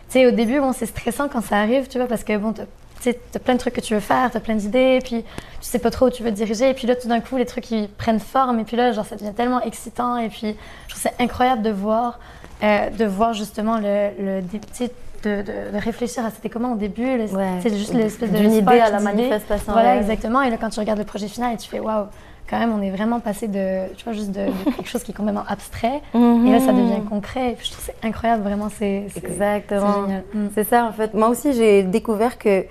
tu 0.08 0.12
sais, 0.12 0.26
au 0.26 0.31
début, 0.31 0.60
bon, 0.60 0.72
c'est 0.72 0.87
stressant 0.87 1.28
quand 1.28 1.43
ça 1.43 1.56
arrive, 1.56 1.88
tu 1.88 1.96
vois, 1.99 2.06
parce 2.06 2.22
que 2.22 2.37
bon, 2.37 2.52
tu 2.52 2.60
sais, 3.00 3.19
t'as 3.32 3.38
plein 3.38 3.55
de 3.55 3.58
trucs 3.60 3.72
que 3.75 3.81
tu 3.81 3.94
veux 3.94 4.00
faire, 4.00 4.31
t'as 4.31 4.40
plein 4.40 4.56
d'idées, 4.56 4.99
puis 5.02 5.22
tu 5.22 5.26
sais 5.60 5.78
pas 5.78 5.90
trop 5.90 6.06
où 6.08 6.10
tu 6.10 6.22
veux 6.22 6.31
te 6.31 6.34
diriger, 6.37 6.69
et 6.69 6.75
puis 6.75 6.87
là, 6.87 6.96
tout 6.96 7.08
d'un 7.08 7.20
coup, 7.20 7.38
les 7.38 7.46
trucs, 7.46 7.70
ils 7.70 7.88
prennent 7.88 8.20
forme, 8.20 8.60
et 8.60 8.64
puis 8.64 8.76
là, 8.76 8.93
genre, 8.93 9.06
ça 9.06 9.16
devient 9.16 9.32
tellement 9.34 9.62
excitant, 9.62 10.19
et 10.19 10.28
puis 10.28 10.55
je 10.88 10.94
trouve 10.94 11.02
c'est 11.02 11.22
incroyable 11.22 11.62
de 11.62 11.70
voir, 11.70 12.19
euh, 12.62 12.90
de 12.90 13.05
voir 13.06 13.32
justement 13.32 13.78
le, 13.78 14.10
le 14.20 14.43
tu 14.43 14.58
sais, 14.72 14.90
de, 15.25 15.43
de- 15.43 15.72
de 15.72 15.78
réfléchir 15.82 16.25
à 16.26 16.31
c'était 16.31 16.49
comment 16.50 16.72
au 16.75 16.76
début, 16.76 17.06
Ouais. 17.06 17.28
c'est 17.62 17.75
juste 17.76 17.94
l'espèce 17.94 18.31
de 18.31 18.37
D'une 18.37 18.52
idée 18.52 18.78
à 18.81 18.90
la 18.90 19.00
manifestation 19.00 19.72
Voilà, 19.72 19.96
exactement. 19.96 20.43
Et 20.43 20.50
là, 20.50 20.56
quand 20.60 20.69
tu 20.70 20.78
regardes 20.78 20.99
le 21.00 21.05
projet 21.05 21.26
final 21.26 21.55
et 21.55 21.56
tu 21.56 21.69
fais 21.69 21.81
waouh, 21.81 22.05
quand 22.49 22.59
même, 22.59 22.73
on 22.73 22.83
est 22.83 22.91
vraiment 22.91 23.21
passé 23.21 23.49
de, 23.49 23.93
tu 23.97 24.05
vois, 24.05 24.12
juste 24.12 24.31
de, 24.31 24.47
de 24.47 24.71
quelque 24.77 24.89
chose 24.89 25.03
qui 25.03 25.12
est 25.12 25.15
complètement 25.15 25.45
abstrait. 25.49 26.00
Et 26.15 26.50
là, 26.50 26.61
ça 26.61 26.73
devient 26.73 27.03
concret. 27.09 27.53
Et 27.53 27.55
puis, 27.55 27.67
je 27.67 27.73
trouve 27.73 27.85
c'est 27.85 28.06
incroyable, 28.06 28.43
vraiment, 28.43 28.69
c'est 28.71 29.06
Exactement. 29.17 30.06
c'est. 30.33 30.39
Mm. 30.39 30.50
C'est 30.55 30.65
ça, 30.65 30.85
en 30.85 30.93
fait. 30.93 31.15
Moi 31.15 31.29
aussi, 31.29 31.53
j'ai 31.53 31.83
découvert 31.83 32.39
que 32.39 32.65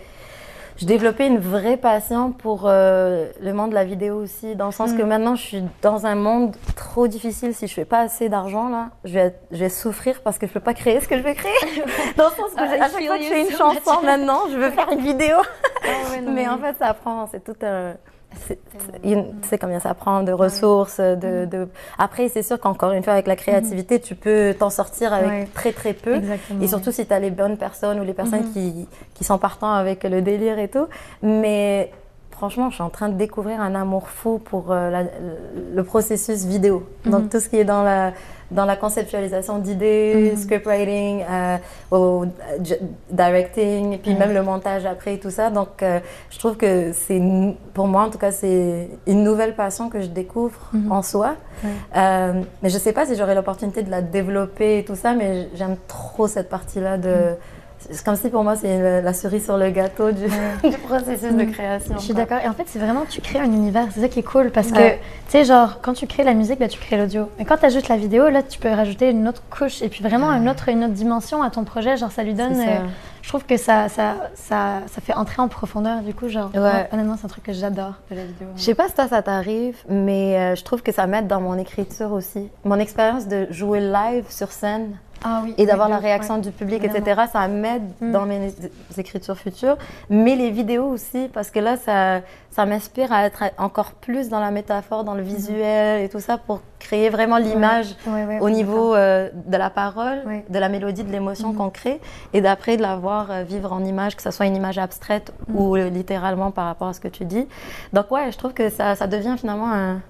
je 0.77 0.85
développais 0.85 1.25
une 1.25 1.39
vraie 1.39 1.77
passion 1.77 2.31
pour 2.31 2.65
euh, 2.65 3.29
le 3.41 3.51
monde 3.51 3.71
de 3.71 3.75
la 3.75 3.83
vidéo 3.83 4.15
aussi, 4.21 4.56
dans 4.56 4.68
le 4.68 4.71
sens 4.71 4.91
Mm. 4.94 4.97
que 4.97 5.03
maintenant, 5.03 5.35
je 5.35 5.41
suis 5.41 5.63
dans 5.81 6.06
un 6.06 6.13
monde 6.15 6.56
trop 6.75 7.07
difficile. 7.07 7.56
Si 7.56 7.68
je 7.68 7.73
fais 7.73 7.85
pas 7.85 8.01
assez 8.01 8.30
d'argent, 8.30 8.69
là, 8.69 8.89
je 9.03 9.13
vais, 9.13 9.35
je 9.51 9.57
vais 9.57 9.69
souffrir 9.69 10.21
parce 10.21 10.38
que 10.38 10.45
je 10.45 10.53
peux 10.53 10.59
pas 10.59 10.75
créer 10.75 11.00
ce 11.01 11.07
que 11.07 11.18
je 11.18 11.23
veux 11.23 11.33
créer. 11.33 11.51
dans 12.18 12.25
le 12.25 12.30
sens 12.35 12.51
que 12.56 12.59
Ah, 12.59 12.85
à 12.85 12.89
chaque 12.89 13.06
fois 13.06 13.18
que 13.18 13.23
je 13.23 13.27
fais 13.30 13.41
une 13.41 13.47
so 13.50 13.57
chanson 13.57 14.01
maintenant, 14.03 14.41
je 14.51 14.57
veux 14.57 14.69
faire 14.71 14.89
une 14.91 15.01
vidéo. 15.01 15.38
Non, 16.23 16.31
Mais 16.33 16.47
en 16.47 16.57
fait, 16.57 16.75
ça 16.80 16.94
prend, 16.94 17.27
c'est 17.31 17.44
tout 17.44 17.56
un. 17.63 17.94
Tu 19.03 19.15
sais 19.50 19.57
combien 19.57 19.79
ça 19.79 19.94
prend 19.94 20.24
de 20.24 20.31
ressources, 20.31 21.00
de, 21.00 21.45
Mm. 21.45 21.50
de... 21.50 21.68
Après, 21.97 22.29
c'est 22.29 22.44
sûr 22.44 22.59
qu'encore 22.59 22.91
une 22.91 23.03
fois, 23.03 23.13
avec 23.13 23.27
la 23.27 23.35
créativité, 23.35 24.00
tu 24.00 24.15
peux 24.15 24.53
t'en 24.57 24.69
sortir 24.69 25.13
avec 25.13 25.29
Ouais. 25.29 25.47
très 25.53 25.71
très 25.71 25.94
peu. 25.94 26.15
Exactement. 26.15 26.62
Et 26.62 26.68
surtout 26.68 26.91
si 26.91 27.06
tu 27.06 27.13
as 27.13 27.19
les 27.19 27.31
bonnes 27.31 27.57
personnes 27.57 28.00
ou 28.00 28.03
les 28.03 28.13
personnes 28.13 28.44
Mhm. 28.45 28.53
qui, 28.53 28.88
qui 29.13 29.24
sont 29.24 29.38
partants 29.38 29.71
avec 29.74 30.03
le 30.03 30.21
délire 30.21 30.59
et 30.59 30.68
tout. 30.68 30.88
Mais 31.21 31.91
franchement, 32.37 32.69
je 32.69 32.75
suis 32.75 32.83
en 32.83 32.89
train 32.91 33.09
de 33.09 33.15
découvrir 33.15 33.59
un 33.61 33.73
amour 33.75 34.09
fou 34.09 34.37
pour 34.37 34.71
euh, 34.71 34.91
la- 34.91 35.03
le 35.73 35.83
processus 35.83 36.45
vidéo. 36.45 36.83
Donc 37.05 37.23
Mhm. 37.23 37.29
tout 37.29 37.39
ce 37.39 37.49
qui 37.49 37.57
est 37.57 37.65
dans 37.65 37.81
la, 37.83 38.13
dans 38.51 38.65
la 38.65 38.75
conceptualisation 38.75 39.57
d'idées, 39.57 40.31
Mhm. 40.31 40.37
scriptwriting, 40.37 41.23
euh, 41.29 41.57
au 41.91 42.25
directing, 43.09 43.94
et 43.94 43.97
puis 43.97 44.13
même 44.13 44.33
le 44.33 44.41
montage 44.44 44.85
après 44.85 45.15
et 45.15 45.19
tout 45.19 45.31
ça. 45.31 45.49
Donc 45.49 45.81
euh, 45.81 45.99
je 46.29 46.39
trouve 46.39 46.57
que 46.57 46.91
c'est, 46.94 47.21
pour 47.73 47.87
moi 47.87 48.03
en 48.03 48.09
tout 48.09 48.17
cas, 48.19 48.31
c'est 48.31 48.89
une 49.07 49.23
nouvelle 49.23 49.56
passion 49.56 49.89
que 49.89 50.01
je 50.01 50.07
découvre 50.07 50.59
Mhm. 50.73 50.91
en 50.91 51.01
soi. 51.01 51.35
Mais 51.95 52.69
je 52.69 52.77
sais 52.77 52.94
pas 52.94 53.06
si 53.06 53.15
j'aurai 53.15 53.33
l'opportunité 53.35 53.81
de 53.83 53.89
la 53.91 54.01
développer 54.01 54.79
et 54.79 54.85
tout 54.85 54.95
ça, 54.95 55.13
mais 55.13 55.49
j'aime 55.56 55.75
trop 55.87 56.27
cette 56.27 56.49
partie-là 56.49 56.97
de. 56.97 57.35
C'est 57.89 58.03
comme 58.03 58.15
si 58.15 58.29
pour 58.29 58.44
moi 58.44 58.56
c'est 58.56 59.01
la 59.01 59.13
cerise 59.13 59.45
sur 59.45 59.57
le 59.57 59.69
gâteau 59.69 60.11
du, 60.11 60.25
du 60.69 60.77
processus 60.77 61.33
de 61.33 61.44
Mm. 61.44 61.51
création. 61.51 61.95
Je 61.97 62.01
suis 62.03 62.13
d'accord. 62.13 62.39
Et 62.44 62.47
en 62.47 62.53
fait, 62.53 62.63
c'est 62.67 62.79
vraiment, 62.79 63.03
tu 63.09 63.21
crées 63.21 63.39
un 63.39 63.45
univers. 63.45 63.87
C'est 63.94 64.01
ça 64.01 64.07
qui 64.09 64.19
est 64.19 64.23
cool 64.23 64.51
parce 64.51 64.71
que, 64.71 64.89
tu 64.91 64.97
sais, 65.29 65.45
genre, 65.45 65.79
quand 65.81 65.94
tu 65.94 66.06
crées 66.07 66.23
la 66.23 66.33
musique, 66.33 66.59
bah, 66.59 66.67
tu 66.67 66.79
crées 66.79 66.97
l'audio. 66.97 67.29
Mais 67.39 67.45
quand 67.45 67.57
tu 67.57 67.65
ajoutes 67.65 67.87
la 67.87 67.97
vidéo, 67.97 68.29
là, 68.29 68.44
tu 68.44 68.59
peux 68.59 68.69
rajouter 68.69 69.09
une 69.11 69.27
autre 69.27 69.41
couche 69.49 69.81
et 69.81 69.89
puis 69.89 70.03
vraiment 70.03 70.31
une 70.33 70.49
autre, 70.49 70.69
une 70.69 70.83
autre 70.83 70.94
dimension 70.94 71.41
à 71.44 71.49
ton 71.49 71.63
projet. 71.63 71.95
Genre, 71.97 72.11
ça 72.11 72.23
lui 72.23 72.33
donne. 72.33 72.56
Ça. 72.56 72.61
euh, 72.61 72.79
je 73.21 73.29
trouve 73.29 73.45
que 73.45 73.57
ça, 73.57 73.89
ça, 73.89 74.15
ça, 74.35 74.81
ça 74.87 75.01
fait 75.01 75.13
entrer 75.13 75.41
en 75.41 75.47
profondeur. 75.47 76.01
Du 76.01 76.13
coup, 76.13 76.27
genre, 76.29 76.49
Ouais. 76.53 76.59
ouais, 76.61 76.89
honnêtement, 76.94 77.15
c'est 77.17 77.25
un 77.25 77.29
truc 77.29 77.44
que 77.44 77.53
j'adore 77.53 77.94
de 78.11 78.15
la 78.15 78.23
vidéo. 78.25 78.47
Je 78.56 78.61
sais 78.61 78.75
pas 78.75 78.87
si 78.87 78.94
toi 78.94 79.07
ça 79.07 79.21
t'arrive, 79.21 79.75
mais 79.89 80.37
euh, 80.37 80.56
je 80.56 80.63
trouve 80.63 80.81
que 80.81 80.91
ça 80.94 81.07
m'aide 81.07 81.27
dans 81.27 81.41
mon 81.41 81.57
écriture 81.57 82.11
aussi. 82.13 82.49
Mon 82.63 82.79
expérience 82.79 83.27
de 83.27 83.47
jouer 83.51 83.79
live 83.81 84.25
sur 84.29 84.51
scène 84.51 84.95
Ah 85.29 85.41
oui. 85.43 85.53
et 85.57 85.65
d'avoir 85.65 85.89
la 85.89 85.97
réaction 85.97 86.35
ouais. 86.35 86.41
du 86.41 86.51
public, 86.51 86.79
Vraiment. 86.83 86.95
etc., 87.05 87.21
ça 87.31 87.47
m'aide 87.47 87.83
Mm. 87.99 88.11
dans 88.11 88.25
mes 88.25 88.53
écritures 88.97 89.37
futures. 89.37 89.77
Mais 90.09 90.35
les 90.35 90.51
vidéos 90.51 90.85
aussi, 90.85 91.29
parce 91.33 91.49
que 91.49 91.59
là, 91.59 91.75
ça, 91.77 92.21
ça 92.51 92.65
m'inspire 92.65 93.11
à 93.11 93.25
être 93.25 93.43
encore 93.57 93.91
plus 93.93 94.29
dans 94.29 94.39
la 94.39 94.51
métaphore, 94.51 95.03
dans 95.03 95.13
le 95.15 95.21
visuel 95.23 96.03
et 96.03 96.09
tout 96.09 96.19
ça 96.19 96.37
pour 96.37 96.61
créer 96.79 97.09
vraiment 97.09 97.37
l'image. 97.37 97.95
Ouais, 98.07 98.25
ouais, 98.25 98.39
au 98.39 98.49
niveau 98.49 98.93
euh, 98.95 99.29
de 99.33 99.57
la 99.57 99.69
parole, 99.69 100.23
de 100.49 100.59
la 100.59 100.69
mélodie, 100.69 101.03
de 101.03 101.11
l'émotion 101.11 101.49
Mhm. 101.49 101.55
qu'on 101.57 101.69
crée, 101.69 101.99
et 102.33 102.41
d'après 102.41 102.77
de 102.77 102.81
la 102.81 102.95
voir 102.95 103.29
euh, 103.31 103.43
vivre 103.43 103.73
en 103.73 103.83
image, 103.83 104.15
que 104.15 104.21
ce 104.21 104.31
soit 104.31 104.45
une 104.45 104.55
image 104.55 104.77
abstraite 104.77 105.33
ou 105.53 105.75
euh, 105.75 105.89
littéralement 105.89 106.51
par 106.51 106.65
rapport 106.65 106.87
à 106.87 106.93
ce 106.93 106.99
que 106.99 107.07
tu 107.09 107.25
dis. 107.25 107.47
Donc 107.93 108.09
ouais, 108.11 108.31
je 108.31 108.37
trouve 108.37 108.53
que 108.53 108.69
ça, 108.69 108.95
ça 108.95 109.07
devient 109.07 109.35
finalement 109.37 109.71
un, 109.71 110.01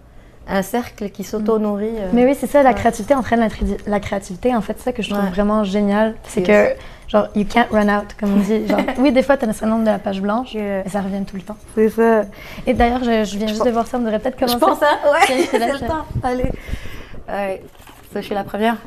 un 0.50 0.62
cercle 0.62 1.10
qui 1.10 1.24
s'auto-nourrit. 1.24 1.89
euh. 1.98 2.10
Mais 2.13 2.25
oui, 2.25 2.36
c'est 2.39 2.48
ça, 2.48 2.63
la 2.63 2.74
créativité 2.74 3.13
entraîne 3.16 3.39
la, 3.39 3.48
la 3.86 4.00
créativité. 4.00 4.56
En 4.56 4.62
fait, 4.62 4.75
c'est 4.77 4.86
ça 4.86 4.92
que 4.94 5.01
je 5.01 5.10
trouve 5.10 5.24
Ouais. 5.24 5.30
vraiment 5.30 5.63
génial. 5.63 6.16
C'est 6.24 6.44
que, 6.44 6.70
genre, 7.08 7.27
you 7.36 7.46
can't 7.46 7.68
run 7.72 7.89
out, 7.89 8.08
comme 8.20 8.34
on 8.34 8.39
dit. 8.39 8.68
Genre, 8.68 8.80
oui, 9.00 9.12
des 9.12 9.24
fois, 9.24 9.36
tu 9.38 9.44
as 9.44 9.48
le 9.48 9.54
syndrome 9.54 9.82
de 9.84 9.89
la 9.89 10.00
page 10.00 10.22
blanche, 10.22 10.54
mais 10.54 10.88
ça 10.89 11.01
revient 11.01 11.24
tout 11.25 11.36
le 11.36 11.42
temps. 11.42 11.58
C'est 11.75 11.89
ça. 11.89 12.22
Et 12.66 12.74
d'ailleurs, 12.74 13.04
je, 13.04 13.24
je 13.25 13.38
viens 13.38 13.48
juste 13.48 13.60
pense- 13.60 13.68
de 13.68 13.72
voir 13.72 13.88
ça, 13.88 13.98
on 13.98 14.01
devrait 14.01 14.20
peut-être 14.20 14.38
commencer. 14.39 14.56
Je 14.56 14.60
pense, 14.60 14.82
hein? 14.82 14.98
Ouais, 15.12 15.48
c'est 15.51 15.60
le 15.60 15.80
temps. 15.88 16.06
Allez. 16.24 16.51
Ouais. 17.27 17.62
je 18.16 18.20
suis 18.22 18.36
la 18.36 18.44
première. 18.44 18.77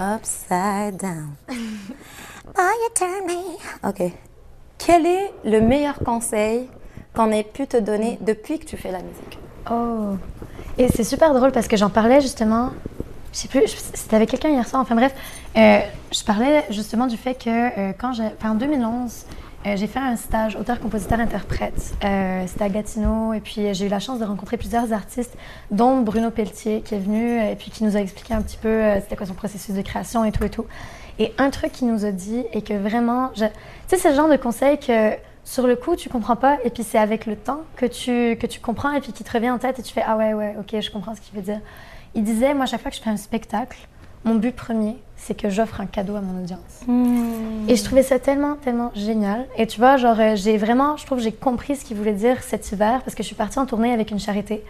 Upside 0.00 0.96
down. 0.96 1.34
Oh, 2.58 2.60
you 2.60 2.90
turn 2.94 3.24
me? 3.26 3.88
Ok. 3.88 4.12
Quel 4.76 5.06
est 5.06 5.32
le 5.44 5.60
meilleur 5.62 5.94
conseil 6.00 6.68
qu'on 7.14 7.30
ait 7.32 7.44
pu 7.44 7.66
te 7.66 7.78
donner 7.78 8.18
depuis 8.20 8.58
que 8.58 8.66
tu 8.66 8.76
fais 8.76 8.90
la 8.90 8.98
musique? 8.98 9.38
Oh. 9.70 10.16
Et 10.78 10.88
c'est 10.88 11.04
super 11.04 11.34
drôle 11.34 11.52
parce 11.52 11.68
que 11.68 11.76
j'en 11.76 11.90
parlais 11.90 12.20
justement. 12.20 12.70
Je 13.32 13.38
sais 13.38 13.48
plus, 13.48 13.62
c'était 13.94 14.16
avec 14.16 14.30
quelqu'un 14.30 14.50
hier 14.50 14.66
soir. 14.68 14.82
Enfin 14.82 14.94
bref, 14.94 15.14
euh, 15.56 15.80
je 16.12 16.22
parlais 16.24 16.64
justement 16.70 17.06
du 17.06 17.16
fait 17.16 17.34
que 17.34 17.48
euh, 17.48 17.92
quand 17.98 18.12
j'ai, 18.12 18.24
enfin, 18.24 18.50
en 18.50 18.54
2011, 18.56 19.24
euh, 19.64 19.76
j'ai 19.76 19.86
fait 19.86 20.00
un 20.00 20.16
stage 20.16 20.56
auteur-compositeur-interprète. 20.56 21.94
C'était 22.46 22.64
à 22.64 22.68
Gatineau 22.68 23.32
et 23.32 23.40
puis 23.40 23.72
j'ai 23.72 23.86
eu 23.86 23.88
la 23.88 24.00
chance 24.00 24.18
de 24.18 24.24
rencontrer 24.24 24.58
plusieurs 24.58 24.92
artistes, 24.92 25.34
dont 25.70 26.00
Bruno 26.00 26.30
Pelletier 26.30 26.82
qui 26.82 26.94
est 26.94 26.98
venu 26.98 27.40
et 27.40 27.54
puis 27.54 27.70
qui 27.70 27.84
nous 27.84 27.96
a 27.96 28.00
expliqué 28.00 28.34
un 28.34 28.42
petit 28.42 28.58
peu 28.58 28.82
c'était 29.00 29.16
quoi 29.16 29.26
son 29.26 29.34
processus 29.34 29.74
de 29.74 29.82
création 29.82 30.24
et 30.24 30.32
tout 30.32 30.44
et 30.44 30.50
tout. 30.50 30.66
Et 31.18 31.32
un 31.38 31.50
truc 31.50 31.72
qu'il 31.72 31.88
nous 31.88 32.04
a 32.04 32.10
dit 32.10 32.44
et 32.52 32.62
que 32.62 32.74
vraiment, 32.74 33.30
tu 33.34 33.40
sais, 33.86 33.96
c'est 33.96 34.10
le 34.10 34.16
genre 34.16 34.28
de 34.28 34.36
conseil 34.36 34.78
que 34.78 35.12
sur 35.44 35.66
le 35.66 35.76
coup, 35.76 35.96
tu 35.96 36.08
comprends 36.08 36.36
pas, 36.36 36.58
et 36.64 36.70
puis 36.70 36.82
c'est 36.82 36.98
avec 36.98 37.26
le 37.26 37.36
temps 37.36 37.62
que 37.76 37.86
tu, 37.86 38.36
que 38.36 38.46
tu 38.46 38.60
comprends, 38.60 38.92
et 38.92 39.00
puis 39.00 39.12
qui 39.12 39.24
te 39.24 39.32
revient 39.32 39.50
en 39.50 39.58
tête, 39.58 39.78
et 39.78 39.82
tu 39.82 39.92
fais 39.92 40.02
Ah 40.06 40.16
ouais, 40.16 40.34
ouais, 40.34 40.56
ok, 40.58 40.80
je 40.80 40.90
comprends 40.90 41.14
ce 41.14 41.20
qu'il 41.20 41.34
veut 41.34 41.42
dire. 41.42 41.60
Il 42.14 42.24
disait 42.24 42.54
Moi, 42.54 42.66
chaque 42.66 42.80
fois 42.80 42.90
que 42.90 42.96
je 42.96 43.02
fais 43.02 43.10
un 43.10 43.16
spectacle, 43.16 43.78
mon 44.24 44.36
but 44.36 44.54
premier, 44.54 44.96
c'est 45.16 45.34
que 45.34 45.50
j'offre 45.50 45.80
un 45.80 45.86
cadeau 45.86 46.14
à 46.14 46.20
mon 46.20 46.42
audience. 46.42 46.82
Et 47.68 47.76
je 47.76 47.84
trouvais 47.84 48.02
ça 48.02 48.18
tellement, 48.18 48.54
tellement 48.54 48.92
génial. 48.94 49.46
Et 49.56 49.66
tu 49.66 49.78
vois, 49.78 49.96
genre, 49.96 50.18
euh, 50.18 50.36
j'ai 50.36 50.56
vraiment, 50.56 50.96
je 50.96 51.06
trouve, 51.06 51.18
j'ai 51.18 51.32
compris 51.32 51.76
ce 51.76 51.84
qu'il 51.84 51.96
voulait 51.96 52.12
dire 52.12 52.42
cet 52.42 52.70
hiver, 52.70 53.02
parce 53.02 53.14
que 53.16 53.22
je 53.22 53.26
suis 53.26 53.36
partie 53.36 53.58
en 53.58 53.66
tournée 53.66 53.92
avec 53.92 54.10
une 54.10 54.20
charité. 54.20 54.62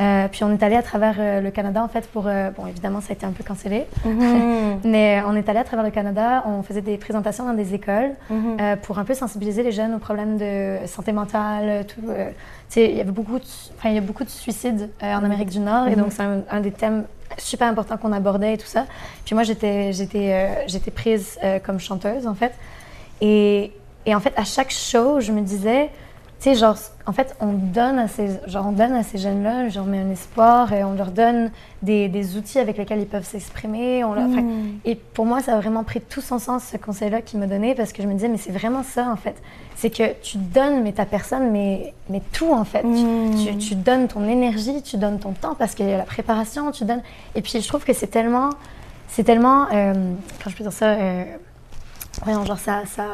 Euh, 0.00 0.28
puis 0.30 0.44
on 0.44 0.52
est 0.52 0.62
allé 0.62 0.76
à 0.76 0.82
travers 0.82 1.16
euh, 1.18 1.40
le 1.40 1.50
Canada, 1.50 1.82
en 1.82 1.88
fait, 1.88 2.08
pour. 2.08 2.26
euh, 2.26 2.50
bon, 2.56 2.66
évidemment, 2.66 3.00
ça 3.00 3.08
a 3.10 3.12
été 3.14 3.26
un 3.26 3.32
peu 3.32 3.42
cancellé. 3.42 3.86
Mais 4.84 5.20
on 5.26 5.34
est 5.34 5.48
allé 5.48 5.58
à 5.58 5.64
travers 5.64 5.84
le 5.84 5.90
Canada, 5.90 6.44
on 6.46 6.62
faisait 6.62 6.82
des 6.82 6.96
présentations 6.98 7.44
dans 7.44 7.54
des 7.54 7.74
écoles 7.74 8.12
euh, 8.30 8.76
pour 8.76 8.98
un 8.98 9.04
peu 9.04 9.14
sensibiliser 9.14 9.62
les 9.62 9.72
jeunes 9.72 9.94
aux 9.94 9.98
problèmes 9.98 10.38
de 10.38 10.76
santé 10.86 11.12
mentale. 11.12 11.84
Tout, 11.86 12.00
tu 12.00 12.14
sais, 12.68 12.90
il 12.90 12.96
y 12.96 13.00
avait 13.00 13.10
beaucoup 13.10 13.38
il 13.84 13.92
y 13.92 13.98
a 13.98 14.00
beaucoup 14.00 14.24
de 14.24 14.30
suicides 14.30 14.90
en 15.02 15.24
Amérique 15.24 15.48
du 15.50 15.58
Nord 15.60 15.88
et 15.88 15.96
donc 15.96 16.12
c'est 16.12 16.22
un, 16.22 16.42
un 16.50 16.60
des 16.60 16.70
thèmes 16.72 17.04
super 17.38 17.68
importants 17.68 17.96
qu'on 17.96 18.12
abordait 18.12 18.54
et 18.54 18.58
tout 18.58 18.66
ça. 18.66 18.86
Puis 19.24 19.34
moi, 19.34 19.42
j'étais, 19.44 19.92
j'étais, 19.92 20.64
j'étais 20.68 20.90
prise 20.90 21.38
comme 21.64 21.80
chanteuse 21.80 22.26
en 22.26 22.34
fait. 22.34 22.52
Et, 23.20 23.72
et 24.06 24.14
en 24.14 24.20
fait, 24.20 24.32
à 24.36 24.44
chaque 24.44 24.70
show, 24.70 25.20
je 25.20 25.32
me 25.32 25.40
disais, 25.40 25.90
tu 26.40 26.44
sais, 26.50 26.54
genre, 26.54 26.76
en 27.06 27.12
fait, 27.12 27.34
on 27.40 27.52
donne 27.52 27.98
à 27.98 28.06
ces, 28.06 28.28
genre, 28.46 28.66
on 28.68 28.72
donne 28.72 28.92
à 28.94 29.02
ces 29.02 29.18
jeunes-là, 29.18 29.68
genre, 29.70 29.86
met 29.86 29.98
un 29.98 30.10
espoir 30.10 30.72
et 30.72 30.84
on 30.84 30.92
leur 30.94 31.10
donne 31.10 31.50
des, 31.82 32.08
des 32.08 32.36
outils 32.36 32.60
avec 32.60 32.78
lesquels 32.78 33.00
ils 33.00 33.06
peuvent 33.08 33.24
s'exprimer. 33.26 34.04
on 34.04 34.12
leur- 34.14 34.28
enfin, 34.28 34.44
Et 34.84 34.94
pour 34.94 35.26
moi, 35.26 35.40
ça 35.40 35.54
a 35.54 35.60
vraiment 35.60 35.82
pris 35.82 36.00
tout 36.00 36.20
son 36.20 36.38
sens, 36.38 36.62
ce 36.64 36.76
conseil-là 36.76 37.22
qu'il 37.22 37.40
m'a 37.40 37.46
donné, 37.48 37.74
parce 37.74 37.92
que 37.92 38.02
je 38.04 38.06
me 38.08 38.12
disais, 38.14 38.28
mais 38.28 38.36
c'est 38.38 38.52
vraiment 38.52 38.84
ça, 38.84 39.08
en 39.10 39.16
fait. 39.16 39.34
C'est 39.74 39.90
que 39.90 40.12
tu 40.22 40.38
donnes, 40.38 40.82
mais 40.84 40.92
ta 40.92 41.06
personne, 41.06 41.50
mais, 41.50 41.92
mais 42.08 42.22
tout, 42.32 42.52
en 42.52 42.64
fait. 42.64 42.82
Tu- 42.82 43.52
Tu, 43.52 43.56
tu 43.58 43.74
donnes 43.74 44.06
ton 44.06 44.26
énergie, 44.28 44.80
tu 44.82 44.96
donnes 44.96 45.18
ton 45.18 45.32
temps, 45.32 45.56
parce 45.56 45.74
qu'il 45.74 45.88
y 45.88 45.92
a 45.92 45.98
la 45.98 46.04
préparation, 46.04 46.70
tu 46.70 46.84
donnes... 46.84 47.02
Et 47.34 47.42
puis, 47.42 47.60
je 47.60 47.66
trouve 47.66 47.84
que 47.84 47.92
c'est 47.92 48.06
tellement... 48.08 48.50
C'est 49.08 49.24
tellement... 49.24 49.66
euh, 49.72 49.92
quand 50.42 50.50
je 50.50 50.56
peux 50.56 50.62
dire 50.62 50.72
ça... 50.72 50.90
Euh, 50.90 51.24
voyons, 52.22 52.44
genre, 52.44 52.58
ça... 52.58 52.82
ça 52.86 53.04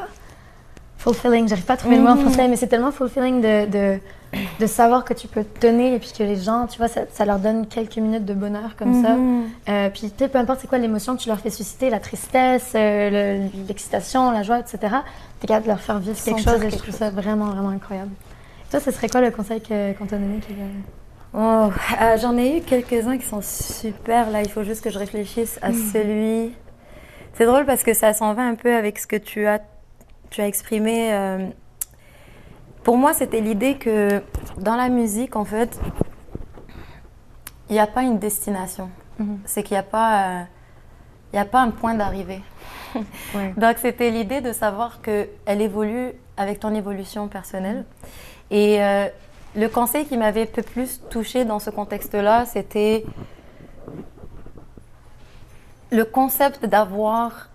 fulfilling, 1.05 1.47
j'arrive 1.49 1.65
pas 1.65 1.75
à 1.75 1.77
trouver 1.77 1.97
le 1.97 2.03
mot 2.03 2.09
en 2.09 2.17
français, 2.17 2.49
mais 2.49 2.57
c'est 2.57 2.67
tellement 2.67 2.91
fulfilling 2.91 3.41
de, 3.41 3.67
de, 3.67 3.99
de 4.59 4.67
savoir 4.67 5.05
que 5.05 5.15
tu 5.15 5.29
peux 5.29 5.45
donner 5.61 5.95
et 5.95 5.99
puis 5.99 6.13
que 6.17 6.23
les 6.25 6.37
gens, 6.37 6.67
tu 6.67 6.79
vois, 6.79 6.89
ça, 6.89 7.03
ça 7.13 7.25
leur 7.25 7.39
donne 7.39 7.67
quelques 7.67 7.97
minutes 7.99 8.25
de 8.25 8.35
bonheur 8.35 8.75
comme 8.77 9.03
ça. 9.03 9.11
Euh, 9.69 9.91
puis, 9.91 10.11
tu 10.11 10.25
sais, 10.25 10.29
peu 10.29 10.39
importe 10.39 10.61
c'est 10.61 10.67
quoi 10.67 10.79
l'émotion 10.79 11.15
que 11.17 11.21
tu 11.23 11.29
leur 11.29 11.39
fais 11.39 11.51
susciter, 11.51 11.91
la 11.91 12.01
tristesse, 12.01 12.73
euh, 12.75 13.11
le- 13.45 13.67
l'excitation, 13.69 14.31
la 14.33 14.43
joie, 14.43 14.59
etc., 14.59 14.79
tu 14.81 15.45
es 15.45 15.47
capable 15.47 15.65
de 15.67 15.71
leur 15.71 15.81
faire 15.81 15.99
vivre 15.99 16.17
quelque 16.23 16.41
chose 16.43 16.63
et 16.65 16.71
je 16.71 16.77
trouve 16.77 16.95
ça 16.95 17.11
vraiment, 17.11 17.47
vraiment 17.47 17.69
incroyable. 17.69 18.11
Toi, 18.71 18.81
ce 18.81 18.91
serait 18.91 19.09
quoi 19.09 19.21
le 19.21 19.31
conseil 19.31 19.61
qu'on 19.61 20.07
t'a 20.07 20.17
donné 20.17 20.39
qui 20.41 20.55
Oh, 21.37 21.69
euh, 22.01 22.17
J'en 22.21 22.37
ai 22.39 22.59
eu 22.59 22.61
quelques-uns 22.61 23.19
qui 23.19 23.27
sont 23.27 23.41
super. 23.43 24.31
Là, 24.31 24.43
il 24.43 24.49
faut 24.49 24.63
juste 24.63 24.83
que 24.85 24.91
je 24.91 24.99
réfléchisse 24.99 25.59
à 25.63 25.71
celui. 25.93 26.53
C'est 27.35 27.45
drôle 27.47 27.67
parce 27.67 27.83
que 27.83 27.93
ça 27.95 28.13
s'en 28.13 28.35
va 28.35 28.43
un 28.43 28.55
peu 28.55 28.73
avec 28.75 28.99
ce 29.01 29.07
que 29.09 29.17
tu 29.17 29.45
as, 29.47 29.61
tu 30.35 30.41
as 30.41 30.49
exprimé. 30.49 31.13
euh. 31.13 31.49
Pour 32.83 32.99
moi, 32.99 33.15
c'était 33.15 33.41
l'idée 33.41 33.77
que 33.77 34.21
dans 34.59 34.75
la 34.75 34.89
musique, 34.89 35.37
en 35.37 35.45
fait, 35.45 35.81
il 37.71 37.75
n'y 37.75 37.79
a 37.79 37.87
pas 37.87 38.03
une 38.03 38.19
destination. 38.19 38.91
C'est 39.45 39.63
qu'il 39.63 39.75
n'y 39.75 39.79
a 39.79 39.85
pas, 39.85 40.23
euh, 40.23 40.43
il 41.33 41.37
y 41.37 41.39
a 41.39 41.45
pas 41.45 41.61
un 41.61 41.71
point 41.71 41.95
d'arrivée. 41.95 42.43
Ouais. 43.35 43.53
Donc, 43.57 43.79
c'était 43.79 44.11
l'idée 44.11 44.41
de 44.41 44.53
savoir 44.53 45.01
qu'elle 45.03 45.61
évolue 45.61 46.13
avec 46.37 46.61
ton 46.61 46.73
évolution 46.73 47.27
personnelle. 47.27 47.85
Et 48.53 48.81
euh, 48.81 49.09
le 49.57 49.67
conseil 49.69 50.07
qui 50.07 50.17
m'avait 50.17 50.43
un 50.43 50.47
peu 50.47 50.63
plus 50.63 51.01
touchée 51.11 51.45
dans 51.45 51.59
ce 51.59 51.71
contexte-là, 51.71 52.47
c'était 52.47 53.05
le 55.91 56.05
concept 56.05 56.67
d'avoir 56.67 57.49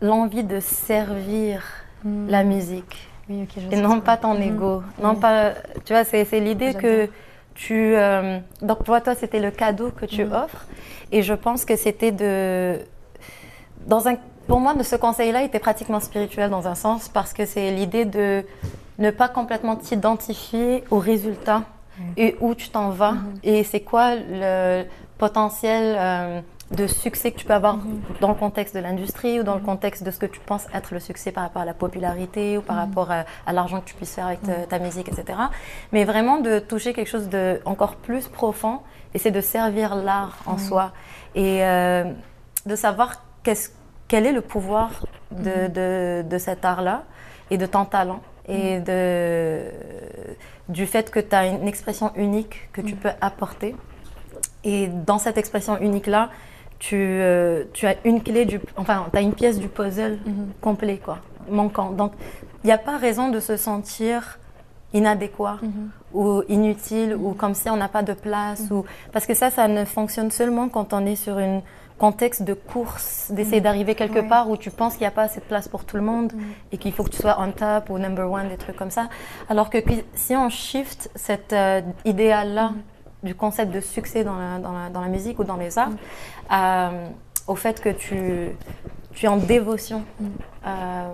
l'envie 0.00 0.44
de 0.44 0.60
servir 0.60 1.62
la 2.04 2.44
musique 2.44 3.08
Oui, 3.28 3.42
ok, 3.42 3.62
je 3.70 3.76
et 3.76 3.80
non 3.80 4.00
pas 4.00 4.16
ton 4.16 4.34
Mhm. 4.34 4.42
ego. 4.42 4.82
Non 5.02 5.16
pas, 5.16 5.52
tu 5.84 5.92
vois, 5.92 6.04
c'est 6.04 6.24
l'idée 6.40 6.74
que 6.74 7.08
tu. 7.54 7.94
euh, 7.96 8.38
donc, 8.62 8.78
tu 8.84 8.86
vois, 8.86 9.00
toi, 9.00 9.14
c'était 9.14 9.40
le 9.40 9.50
cadeau 9.50 9.90
que 9.90 10.06
tu 10.06 10.24
Mhm. 10.24 10.32
offres. 10.32 10.66
Et 11.12 11.22
je 11.22 11.34
pense 11.34 11.64
que 11.64 11.76
c'était 11.76 12.12
de. 12.12 12.78
Dans 13.86 14.08
un, 14.08 14.16
pour 14.46 14.60
moi, 14.60 14.74
ce 14.82 14.96
conseil-là 14.96 15.42
était 15.42 15.58
pratiquement 15.58 16.00
spirituel 16.00 16.50
dans 16.50 16.66
un 16.68 16.74
sens 16.74 17.08
parce 17.08 17.32
que 17.32 17.44
c'est 17.46 17.70
l'idée 17.70 18.04
de 18.04 18.44
ne 18.98 19.10
pas 19.10 19.28
complètement 19.28 19.76
t'identifier 19.76 20.84
au 20.90 20.98
résultat 20.98 21.62
et 22.16 22.36
où 22.40 22.54
tu 22.54 22.68
t'en 22.70 22.90
vas 22.90 23.14
et 23.42 23.64
c'est 23.64 23.80
quoi 23.80 24.14
le 24.16 24.84
potentiel 25.18 25.96
euh, 25.98 26.40
de 26.70 26.86
succès 26.86 27.32
que 27.32 27.38
tu 27.38 27.46
peux 27.46 27.54
avoir 27.54 27.78
dans 28.20 28.28
le 28.28 28.34
contexte 28.34 28.74
de 28.74 28.80
l'industrie 28.80 29.40
ou 29.40 29.42
dans 29.42 29.54
le 29.54 29.60
contexte 29.60 30.02
de 30.02 30.10
ce 30.10 30.18
que 30.18 30.26
tu 30.26 30.38
penses 30.40 30.66
être 30.74 30.92
le 30.92 31.00
succès 31.00 31.32
par 31.32 31.44
rapport 31.44 31.62
à 31.62 31.64
la 31.64 31.72
popularité 31.72 32.58
ou 32.58 32.62
par 32.62 32.76
rapport 32.76 33.10
à, 33.10 33.24
à 33.46 33.52
l'argent 33.52 33.80
que 33.80 33.86
tu 33.86 33.94
puisses 33.94 34.14
faire 34.14 34.26
avec 34.26 34.42
ta, 34.42 34.66
ta 34.66 34.78
musique, 34.78 35.08
etc. 35.08 35.38
Mais 35.92 36.04
vraiment 36.04 36.40
de 36.40 36.58
toucher 36.58 36.92
quelque 36.92 37.08
chose 37.08 37.28
de 37.28 37.60
encore 37.64 37.96
plus 37.96 38.28
profond 38.28 38.80
et 39.14 39.18
c'est 39.18 39.30
de 39.30 39.40
servir 39.40 39.94
l'art 39.94 40.36
en 40.46 40.58
soi. 40.58 40.92
Et 41.34 41.64
euh, 41.64 42.04
de 42.66 42.76
savoir 42.76 43.22
quel 44.08 44.26
est 44.26 44.32
le 44.32 44.42
pouvoir 44.42 45.06
de, 45.30 45.68
de, 45.68 46.22
de 46.28 46.38
cet 46.38 46.64
art-là 46.64 47.04
et 47.50 47.56
de 47.56 47.66
ton 47.66 47.84
talent 47.84 48.20
et 48.46 48.80
de, 48.80 49.62
du 50.68 50.86
fait 50.86 51.10
que 51.10 51.20
tu 51.20 51.34
as 51.34 51.46
une 51.46 51.68
expression 51.68 52.12
unique 52.16 52.68
que 52.72 52.80
tu 52.80 52.94
peux 52.94 53.10
apporter. 53.20 53.76
Et 54.64 54.88
dans 54.88 55.18
cette 55.18 55.38
expression 55.38 55.78
unique-là, 55.78 56.30
tu, 56.78 56.96
euh, 56.96 57.64
tu 57.72 57.86
as 57.86 57.96
une 58.04 58.22
clé 58.22 58.44
du, 58.44 58.60
enfin, 58.76 59.06
tu 59.12 59.18
as 59.18 59.20
une 59.22 59.32
pièce 59.34 59.58
du 59.58 59.68
puzzle 59.68 60.18
complet, 60.60 61.00
quoi, 61.04 61.18
manquant. 61.50 61.90
Donc, 61.90 62.12
il 62.64 62.66
n'y 62.66 62.72
a 62.72 62.78
pas 62.78 62.96
raison 62.98 63.28
de 63.30 63.40
se 63.40 63.56
sentir 63.56 64.38
inadéquat 64.94 65.58
ou 66.14 66.42
inutile 66.48 67.14
ou 67.14 67.32
comme 67.34 67.54
si 67.54 67.68
on 67.68 67.76
n'a 67.76 67.88
pas 67.88 68.02
de 68.02 68.14
place 68.14 68.70
ou 68.70 68.84
parce 69.12 69.26
que 69.26 69.34
ça, 69.34 69.50
ça 69.50 69.68
ne 69.68 69.84
fonctionne 69.84 70.30
seulement 70.30 70.68
quand 70.70 70.92
on 70.94 71.04
est 71.04 71.16
sur 71.16 71.36
un 71.38 71.60
contexte 71.98 72.42
de 72.42 72.54
course, 72.54 73.30
d'essayer 73.32 73.60
d'arriver 73.60 73.94
quelque 73.96 74.20
Ouais. 74.20 74.28
part 74.28 74.48
où 74.48 74.56
tu 74.56 74.70
penses 74.70 74.92
qu'il 74.94 75.00
n'y 75.02 75.08
a 75.08 75.10
pas 75.10 75.22
assez 75.24 75.40
de 75.40 75.44
place 75.44 75.66
pour 75.68 75.84
tout 75.84 75.96
le 75.96 76.02
monde 76.02 76.32
et 76.72 76.78
qu'il 76.78 76.92
faut 76.92 77.02
que 77.02 77.10
tu 77.10 77.18
sois 77.20 77.36
on 77.40 77.50
top 77.50 77.90
ou 77.90 77.98
number 77.98 78.30
one, 78.30 78.48
des 78.48 78.56
trucs 78.56 78.76
comme 78.76 78.90
ça. 78.92 79.08
Alors 79.50 79.68
que 79.68 79.78
si 80.14 80.34
on 80.36 80.48
shift 80.48 81.10
cet 81.16 81.52
euh, 81.52 81.80
idéal-là 82.04 82.70
du 83.22 83.34
concept 83.34 83.72
de 83.72 83.80
succès 83.80 84.24
dans 84.24 84.36
la, 84.36 84.58
dans 84.58 84.72
la, 84.72 84.90
dans 84.90 85.00
la 85.00 85.08
musique 85.08 85.38
ou 85.38 85.44
dans 85.44 85.56
les 85.56 85.78
arts 85.78 85.90
euh, 86.52 87.08
au 87.46 87.56
fait 87.56 87.80
que 87.80 87.88
tu, 87.88 88.50
tu 89.12 89.26
es 89.26 89.28
en 89.28 89.38
dévotion 89.38 90.04
euh, 90.66 91.08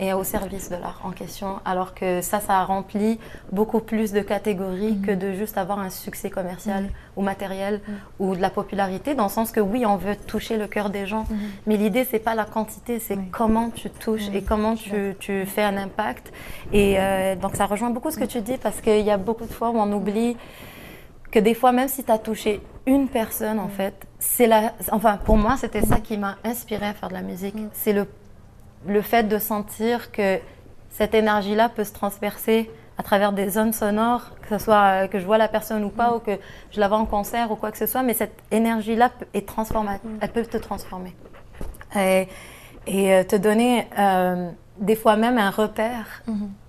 et 0.00 0.12
au 0.12 0.22
service 0.22 0.70
de 0.70 0.76
l'art 0.76 1.00
en 1.02 1.10
question, 1.10 1.58
alors 1.64 1.92
que 1.92 2.20
ça, 2.20 2.38
ça 2.38 2.62
remplit 2.62 3.18
beaucoup 3.50 3.80
plus 3.80 4.12
de 4.12 4.20
catégories 4.20 5.00
que 5.00 5.10
de 5.10 5.32
juste 5.32 5.58
avoir 5.58 5.80
un 5.80 5.90
succès 5.90 6.30
commercial 6.30 6.88
ou 7.16 7.22
matériel 7.22 7.80
ou 8.20 8.36
de 8.36 8.40
la 8.40 8.50
popularité, 8.50 9.16
dans 9.16 9.24
le 9.24 9.28
sens 9.28 9.50
que 9.50 9.58
oui, 9.60 9.84
on 9.86 9.96
veut 9.96 10.14
toucher 10.14 10.56
le 10.56 10.68
cœur 10.68 10.90
des 10.90 11.06
gens, 11.06 11.24
mais 11.66 11.76
l'idée, 11.76 12.04
c'est 12.04 12.20
pas 12.20 12.36
la 12.36 12.44
quantité, 12.44 13.00
c'est 13.00 13.18
comment 13.32 13.70
tu 13.70 13.90
touches 13.90 14.28
et 14.32 14.42
comment 14.42 14.76
tu, 14.76 15.16
tu 15.18 15.44
fais 15.46 15.64
un 15.64 15.76
impact. 15.76 16.32
Et 16.72 16.94
euh, 16.98 17.34
donc, 17.34 17.56
ça 17.56 17.66
rejoint 17.66 17.90
beaucoup 17.90 18.12
ce 18.12 18.18
que 18.18 18.24
tu 18.24 18.40
dis, 18.40 18.56
parce 18.56 18.80
qu'il 18.80 19.04
y 19.04 19.10
a 19.10 19.16
beaucoup 19.16 19.46
de 19.46 19.52
fois 19.52 19.70
où 19.70 19.78
on 19.78 19.92
oublie 19.92 20.36
que 21.30 21.38
des 21.38 21.54
fois, 21.54 21.72
même 21.72 21.88
si 21.88 22.04
tu 22.04 22.10
as 22.10 22.18
touché 22.18 22.60
une 22.86 23.08
personne, 23.08 23.58
en 23.58 23.68
fait, 23.68 24.06
c'est 24.18 24.46
la. 24.46 24.72
Enfin, 24.92 25.18
pour 25.18 25.36
moi, 25.36 25.56
c'était 25.56 25.82
ça 25.82 26.00
qui 26.00 26.16
m'a 26.16 26.36
inspiré 26.44 26.86
à 26.86 26.94
faire 26.94 27.08
de 27.08 27.14
la 27.14 27.22
musique. 27.22 27.54
C'est 27.72 27.92
le, 27.92 28.06
le 28.86 29.02
fait 29.02 29.24
de 29.24 29.38
sentir 29.38 30.10
que 30.10 30.38
cette 30.90 31.14
énergie-là 31.14 31.68
peut 31.68 31.84
se 31.84 31.92
transpercer 31.92 32.70
à 32.98 33.02
travers 33.04 33.32
des 33.32 33.48
zones 33.48 33.72
sonores, 33.72 34.30
que 34.42 34.58
ce 34.58 34.64
soit 34.64 35.04
euh, 35.04 35.06
que 35.06 35.20
je 35.20 35.24
vois 35.24 35.38
la 35.38 35.46
personne 35.46 35.84
ou 35.84 35.90
pas, 35.90 36.16
ou 36.16 36.18
que 36.18 36.32
je 36.72 36.80
la 36.80 36.88
vois 36.88 36.98
en 36.98 37.06
concert 37.06 37.50
ou 37.52 37.56
quoi 37.56 37.70
que 37.70 37.78
ce 37.78 37.86
soit, 37.86 38.02
mais 38.02 38.14
cette 38.14 38.36
énergie-là 38.50 39.10
est 39.34 39.46
transformative. 39.46 40.10
Elle 40.20 40.32
peut 40.32 40.44
te 40.44 40.56
transformer. 40.56 41.14
Et, 41.96 42.26
et, 42.86 43.14
euh, 43.14 43.22
te 43.22 43.36
donner 43.36 43.86
euh, 43.98 44.50
des 44.78 44.96
fois 44.96 45.16
même 45.16 45.38
un 45.38 45.50
repère 45.50 46.22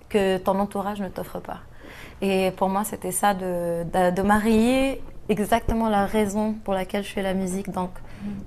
que 0.08 0.38
ton 0.38 0.58
entourage 0.58 1.00
ne 1.00 1.08
t'offre 1.08 1.40
pas. 1.40 1.58
Et 2.22 2.50
pour 2.52 2.68
moi, 2.68 2.84
c'était 2.84 3.12
ça 3.12 3.34
de, 3.34 3.84
de, 3.84 4.10
de 4.10 4.22
marier 4.22 5.02
exactement 5.28 5.88
la 5.88 6.06
raison 6.06 6.52
pour 6.64 6.74
laquelle 6.74 7.04
je 7.04 7.10
fais 7.10 7.22
la 7.22 7.34
musique. 7.34 7.70
Donc, 7.70 7.90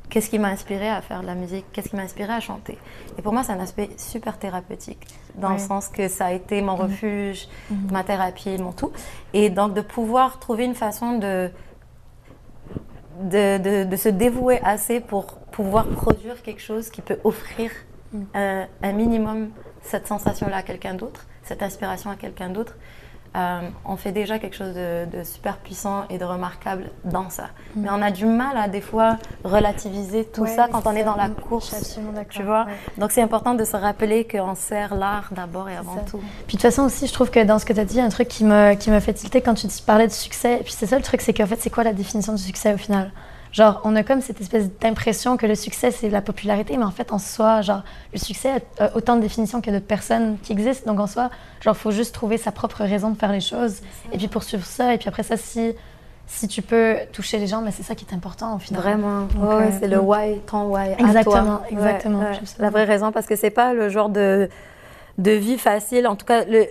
qu'est-ce 0.10 0.30
qui 0.30 0.38
m'a 0.38 0.50
inspiré 0.50 0.88
à 0.90 1.02
faire 1.02 1.22
de 1.22 1.26
la 1.26 1.34
musique? 1.34 1.66
Qu'est-ce 1.74 1.90
qui 1.90 1.96
m'a 1.96 2.04
inspiré 2.04 2.32
à 2.34 2.40
chanter? 2.40 2.78
Et 3.18 3.22
pour 3.24 3.34
moi, 3.34 3.44
c'est 3.44 3.54
un 3.54 3.60
aspect 3.60 3.90
super 3.98 4.38
thérapeutique, 4.38 5.08
dans 5.36 5.50
le 5.54 5.58
sens 5.60 5.88
que 5.88 6.08
ça 6.08 6.26
a 6.28 6.32
été 6.34 6.62
mon 6.62 6.76
refuge, 6.76 7.48
ma 7.92 8.04
thérapie, 8.04 8.58
mon 8.60 8.74
tout. 8.74 8.92
Et 9.34 9.50
donc, 9.50 9.74
de 9.74 9.82
pouvoir 9.82 10.40
trouver 10.40 10.66
une 10.66 10.76
façon 10.76 11.18
de, 11.18 11.50
de, 13.22 13.58
de- 13.58 13.84
de 13.90 13.96
se 13.96 14.10
dévouer 14.10 14.60
assez 14.64 15.00
pour 15.00 15.26
pouvoir 15.52 15.88
produire 15.88 16.42
quelque 16.44 16.62
chose 16.62 16.90
qui 16.90 17.02
peut 17.02 17.20
offrir 17.24 17.72
un, 18.36 18.68
un 18.84 18.92
minimum 18.92 19.50
cette 19.82 20.08
sensation-là 20.08 20.58
à 20.58 20.62
quelqu'un 20.64 20.94
d'autre, 20.94 21.26
cette 21.44 21.64
inspiration 21.64 22.10
à 22.12 22.16
quelqu'un 22.16 22.50
d'autre. 22.50 22.76
Euh, 23.36 23.62
on 23.86 23.96
fait 23.98 24.12
déjà 24.12 24.38
quelque 24.38 24.56
chose 24.56 24.76
de, 24.76 25.06
de 25.06 25.24
super 25.24 25.58
puissant 25.58 26.04
et 26.10 26.20
de 26.20 26.24
remarquable 26.26 26.92
dans 27.04 27.30
ça. 27.32 27.46
Mais 27.76 27.90
on 27.92 28.02
a 28.02 28.12
du 28.12 28.26
mal 28.28 28.56
à 28.58 28.68
des 28.68 28.80
fois 28.82 29.18
relativiser 29.44 30.26
tout 30.26 30.42
Ouais, 30.44 30.56
ça 30.56 30.68
quand 30.72 30.86
on 30.86 30.92
est 30.96 31.04
dans 31.04 31.16
la 31.16 31.30
Mm, 31.30 31.36
course. 31.36 31.74
absolument 31.74 32.12
d'accord. 32.12 32.32
Tu 32.32 32.44
vois 32.44 32.66
ouais. 32.66 32.74
Donc 33.00 33.12
c'est 33.12 33.22
important 33.22 33.54
de 33.56 33.64
se 33.64 33.76
rappeler 33.76 34.28
qu'on 34.28 34.56
sert 34.56 34.94
l'art 34.96 35.30
d'abord 35.32 35.68
et 35.70 35.76
avant 35.76 35.96
tout. 36.10 36.20
Puis 36.48 36.58
de 36.58 36.62
toute 36.62 36.62
façon 36.62 36.84
aussi, 36.84 37.08
je 37.08 37.14
trouve 37.14 37.32
que 37.32 37.44
dans 37.44 37.58
ce 37.60 37.66
que 37.66 37.74
tu 37.74 37.80
as 37.80 37.86
dit, 37.86 38.00
un 38.02 38.10
truc 38.10 38.28
qui 38.28 38.44
me, 38.44 38.76
qui 38.76 38.92
me 38.92 39.00
fait 39.00 39.14
tilter 39.14 39.42
quand 39.42 39.54
tu 39.56 39.68
parlais 39.86 40.08
de 40.08 40.12
succès, 40.12 40.56
et 40.60 40.64
puis 40.64 40.74
c'est 40.78 40.86
ça 40.88 40.98
le 40.98 41.04
truc, 41.04 41.22
c'est 41.22 41.34
qu'en 41.34 41.48
fait, 41.48 41.60
c'est 41.60 41.70
quoi 41.70 41.84
la 41.84 41.94
définition 41.94 42.34
du 42.34 42.42
succès 42.42 42.74
au 42.74 42.78
final? 42.78 43.12
Genre, 43.54 43.80
on 43.84 43.96
a 43.96 44.02
comme 44.02 44.20
cette 44.22 44.42
espèce 44.42 44.70
d'impression 44.82 45.38
que 45.38 45.46
le 45.46 45.54
succès, 45.54 45.92
c'est 45.92 46.10
la 46.10 46.22
popularité, 46.22 46.76
mais 46.76 46.84
en 46.86 46.92
fait, 46.92 47.14
en 47.14 47.20
soi, 47.20 47.62
genre, 47.62 47.84
le 48.12 48.18
succès 48.18 48.64
a 48.80 48.96
autant 48.96 49.16
de 49.16 49.22
définitions 49.22 49.62
que 49.62 49.70
d'autres 49.70 49.86
personnes 49.86 50.38
qui 50.42 50.52
existent. 50.54 50.92
Donc, 50.92 51.00
en 51.00 51.06
soi, 51.06 51.30
genre, 51.62 51.78
faut 51.78 51.92
juste 51.92 52.16
trouver 52.16 52.38
sa 52.38 52.52
propre 52.52 52.84
raison 52.84 53.12
de 53.12 53.18
faire 53.18 53.32
les 53.32 53.42
choses, 53.42 53.82
et 54.12 54.18
puis 54.18 54.28
poursuivre 54.28 54.66
ça, 54.66 54.96
et 54.96 54.98
puis 54.98 55.08
après 55.08 55.22
ça, 55.22 55.38
si, 55.38 55.74
si 56.26 56.48
tu 56.48 56.64
peux 56.64 56.96
toucher 57.12 57.38
les 57.38 57.46
gens, 57.46 57.62
mais 57.62 57.70
c'est 57.70 57.84
ça 57.84 57.94
qui 57.94 58.06
est 58.10 58.14
important 58.16 58.56
au 58.56 58.60
final. 58.60 58.82
Vraiment, 58.82 59.28
Ouais, 59.40 59.66
euh, 59.66 59.70
c'est 59.80 59.88
le 59.88 60.00
why, 60.00 60.40
ton 60.48 60.64
why. 60.74 60.94
à 60.94 61.00
Exactement, 61.00 61.58
toi. 61.58 61.62
exactement, 61.70 62.20
Ouais, 62.20 62.26
ouais. 62.26 62.30
absolument. 62.32 62.58
La 62.58 62.70
vraie 62.72 62.86
raison, 62.86 63.12
parce 63.12 63.28
que 63.28 63.36
c'est 63.36 63.52
pas 63.52 63.76
le 63.76 63.88
genre 63.90 64.10
de, 64.10 64.50
de 65.20 65.32
vie 65.32 65.60
facile. 65.60 66.08
En 66.08 66.16
tout 66.16 66.26
cas, 66.26 66.44
le, 66.46 66.66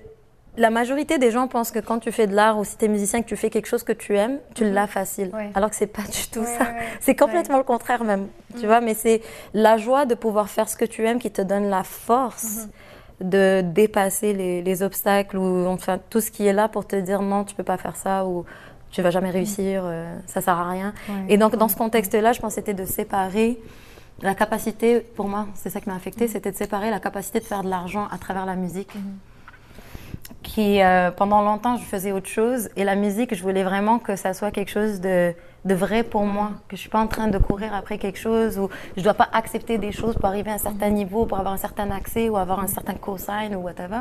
la 0.57 0.71
majorité 0.71 1.19
des 1.19 1.31
gens 1.31 1.49
pensent 1.49 1.71
que 1.71 1.79
quand 1.79 1.99
tu 1.99 2.13
fais 2.13 2.27
de 2.27 2.35
l'art 2.35 2.59
ou 2.59 2.65
si 2.65 2.77
tu 2.77 2.85
es 2.85 2.89
musicien, 2.89 3.23
que 3.23 3.27
tu 3.29 3.37
fais 3.37 3.49
quelque 3.49 3.67
chose 3.67 3.83
que 3.85 3.93
tu 3.93 4.17
aimes, 4.17 4.39
tu 4.55 4.71
l'as 4.71 4.87
facile. 4.87 5.31
Ouais. 5.33 5.51
Alors 5.55 5.71
que 5.71 5.77
c'est 5.77 5.87
pas 5.87 6.03
du 6.03 6.29
tout 6.31 6.41
Ouais, 6.41 6.47
ça. 6.59 6.65
ouais. 6.65 6.87
C'est 7.01 7.17
complètement 7.17 7.57
le 7.57 7.65
contraire 7.65 8.05
même. 8.05 8.29
Tu 8.61 8.67
vois, 8.67 8.81
mais 8.83 8.93
c'est 8.95 9.23
la 9.55 9.79
joie 9.79 10.05
de 10.05 10.15
pouvoir 10.15 10.51
faire 10.51 10.69
ce 10.69 10.77
que 10.77 10.85
tu 10.85 11.07
aimes 11.07 11.19
qui 11.19 11.31
te 11.31 11.41
donne 11.43 11.71
la 11.71 11.85
force 11.85 12.69
de 13.21 13.63
dépasser 13.65 14.33
les, 14.35 14.63
les 14.63 14.83
obstacles 14.83 15.39
ou 15.39 15.67
enfin 15.69 15.99
tout 16.11 16.21
ce 16.21 16.31
qui 16.31 16.47
est 16.47 16.53
là 16.53 16.69
pour 16.69 16.87
te 16.87 16.97
dire 16.97 17.23
non, 17.23 17.45
tu 17.45 17.55
peux 17.55 17.63
pas 17.63 17.77
faire 17.79 17.97
ça 17.97 18.27
ou 18.27 18.45
tu 18.91 19.01
vas 19.01 19.11
jamais 19.11 19.31
réussir, 19.31 19.83
euh, 19.87 20.15
ça 20.27 20.41
sert 20.43 20.59
à 20.59 20.69
rien. 20.69 20.93
Et 21.31 21.39
donc 21.39 21.57
dans 21.57 21.69
ce 21.69 21.77
contexte-là, 21.77 22.33
je 22.33 22.41
pense 22.41 22.51
que 22.51 22.61
c'était 22.61 22.75
de 22.75 22.85
séparer 22.85 23.59
la 24.21 24.35
capacité, 24.35 25.01
pour 25.01 25.29
moi, 25.29 25.47
c'est 25.55 25.71
ça 25.71 25.81
qui 25.81 25.89
m'a 25.89 25.95
affecté, 25.97 26.29
c'était 26.29 26.51
de 26.53 26.57
séparer 26.57 26.91
la 26.91 27.01
capacité 27.01 27.41
de 27.41 27.45
faire 27.45 27.63
de 27.65 27.71
l'argent 27.71 28.07
à 28.11 28.19
travers 28.19 28.45
la 28.45 28.55
musique. 28.55 28.91
Qui, 30.43 30.83
euh, 30.83 31.11
pendant 31.11 31.43
longtemps, 31.43 31.77
je 31.77 31.85
faisais 31.85 32.13
autre 32.13 32.29
chose. 32.29 32.69
Et 32.77 32.85
la 32.85 32.97
musique, 32.97 33.35
je 33.35 33.43
voulais 33.43 33.63
vraiment 33.63 33.99
que 33.99 34.17
ça 34.17 34.35
soit 34.35 34.51
quelque 34.51 34.71
chose 34.71 35.01
de, 35.01 35.35
de 35.65 35.75
vrai 35.75 36.03
pour 36.03 36.25
moi. 36.25 36.51
Que 36.69 36.77
je 36.77 36.81
suis 36.81 36.91
pas 36.91 37.01
en 37.01 37.07
train 37.07 37.29
de 37.29 37.39
courir 37.39 37.75
après 37.75 37.99
quelque 37.99 38.19
chose 38.19 38.59
ou 38.59 38.69
je 38.97 39.03
dois 39.03 39.15
pas 39.15 39.29
accepter 39.33 39.79
des 39.79 39.93
choses 39.93 40.15
pour 40.17 40.27
arriver 40.27 40.51
à 40.51 40.55
un 40.55 40.59
certain 40.59 40.91
niveau, 40.91 41.27
pour 41.27 41.39
avoir 41.39 41.55
un 41.55 41.59
certain 41.59 41.91
accès 41.91 42.29
ou 42.29 42.37
avoir 42.37 42.61
un 42.61 42.67
certain 42.67 42.95
cosign 42.95 43.55
ou 43.55 43.61
whatever. 43.61 44.01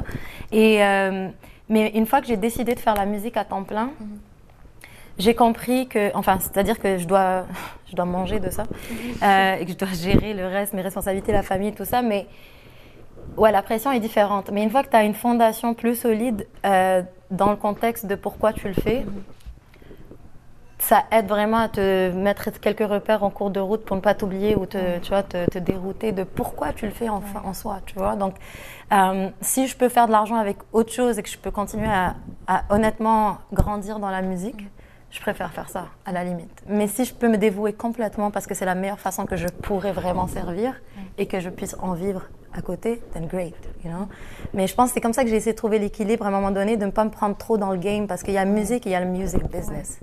Et, 0.51 0.83
euh, 0.83 1.29
mais 1.69 1.89
une 1.89 2.05
fois 2.05 2.21
que 2.21 2.27
j'ai 2.27 2.37
décidé 2.37 2.75
de 2.75 2.79
faire 2.79 2.95
la 2.95 3.05
musique 3.05 3.37
à 3.37 3.45
temps 3.45 3.63
plein, 3.63 3.91
j'ai 5.17 5.35
compris 5.35 5.87
que, 5.87 6.15
enfin, 6.15 6.39
c'est-à-dire 6.39 6.79
que 6.79 6.97
je 6.97 7.07
dois, 7.07 7.45
je 7.89 7.95
dois 7.95 8.05
manger 8.05 8.39
de 8.39 8.49
ça 8.49 8.63
euh, 9.23 9.55
et 9.55 9.65
que 9.65 9.71
je 9.71 9.77
dois 9.77 9.93
gérer 9.93 10.33
le 10.33 10.47
reste, 10.47 10.73
mes 10.73 10.81
responsabilités, 10.81 11.31
la 11.31 11.43
famille, 11.43 11.73
tout 11.73 11.85
ça, 11.85 12.01
mais 12.01 12.27
ouais, 13.37 13.51
la 13.51 13.61
pression 13.61 13.91
est 13.91 13.99
différente. 13.99 14.49
Mais 14.51 14.63
une 14.63 14.69
fois 14.69 14.83
que 14.83 14.89
tu 14.89 14.95
as 14.95 15.03
une 15.03 15.13
fondation 15.13 15.73
plus 15.73 15.95
solide 15.95 16.47
euh, 16.65 17.01
dans 17.29 17.49
le 17.49 17.55
contexte 17.55 18.05
de 18.05 18.15
pourquoi 18.15 18.53
tu 18.53 18.67
le 18.67 18.73
fais, 18.73 19.05
ça 20.79 21.03
aide 21.11 21.27
vraiment 21.27 21.57
à 21.57 21.69
te 21.69 22.11
mettre 22.11 22.49
quelques 22.59 22.87
repères 22.87 23.23
en 23.23 23.29
cours 23.29 23.51
de 23.51 23.59
route 23.59 23.85
pour 23.85 23.95
ne 23.95 24.01
pas 24.01 24.15
t'oublier 24.15 24.55
ou 24.55 24.65
te, 24.65 24.97
tu 24.99 25.09
vois, 25.09 25.21
te, 25.21 25.47
te 25.49 25.59
dérouter 25.59 26.11
de 26.11 26.23
pourquoi 26.23 26.73
tu 26.73 26.85
le 26.85 26.91
fais 26.91 27.07
en, 27.07 27.21
en 27.43 27.53
soi, 27.53 27.79
tu 27.85 27.95
vois. 27.95 28.15
Donc, 28.15 28.33
euh, 28.91 29.29
si 29.41 29.67
je 29.67 29.77
peux 29.77 29.89
faire 29.89 30.07
de 30.07 30.11
l'argent 30.11 30.35
avec 30.35 30.57
autre 30.73 30.91
chose 30.91 31.19
et 31.19 31.23
que 31.23 31.29
je 31.29 31.37
peux 31.37 31.51
continuer 31.51 31.87
à, 31.87 32.15
à 32.47 32.63
honnêtement 32.71 33.37
grandir 33.53 33.99
dans 33.99 34.09
la 34.09 34.23
musique, 34.23 34.65
je 35.11 35.19
préfère 35.19 35.51
faire 35.51 35.69
ça, 35.69 35.87
à 36.05 36.11
la 36.11 36.23
limite. 36.23 36.63
Mais 36.67 36.87
si 36.87 37.05
je 37.05 37.13
peux 37.13 37.27
me 37.27 37.37
dévouer 37.37 37.73
complètement 37.73 38.31
parce 38.31 38.47
que 38.47 38.55
c'est 38.55 38.65
la 38.65 38.75
meilleure 38.75 38.99
façon 38.99 39.25
que 39.25 39.35
je 39.35 39.47
pourrais 39.47 39.91
vraiment 39.91 40.27
servir 40.27 40.81
et 41.17 41.27
que 41.27 41.39
je 41.39 41.49
puisse 41.49 41.75
en 41.79 41.93
vivre 41.93 42.23
à 42.53 42.61
côté, 42.61 43.01
then 43.13 43.27
great, 43.27 43.55
you 43.83 43.89
know. 43.89 44.07
Mais 44.53 44.67
je 44.67 44.75
pense 44.75 44.89
que 44.89 44.95
c'est 44.95 45.01
comme 45.01 45.13
ça 45.13 45.23
que 45.23 45.29
j'ai 45.29 45.35
essayé 45.35 45.53
de 45.53 45.57
trouver 45.57 45.79
l'équilibre 45.79 46.25
à 46.25 46.29
un 46.29 46.31
moment 46.31 46.51
donné, 46.51 46.77
de 46.77 46.85
ne 46.85 46.91
pas 46.91 47.05
me 47.05 47.09
prendre 47.09 47.37
trop 47.37 47.57
dans 47.57 47.71
le 47.71 47.77
game 47.77 48.07
parce 48.07 48.23
qu'il 48.23 48.33
y 48.33 48.37
a 48.37 48.45
musique 48.45 48.87
et 48.87 48.89
il 48.89 48.93
y 48.93 48.95
a 48.95 49.03
le 49.03 49.09
music 49.09 49.43
business. 49.51 49.99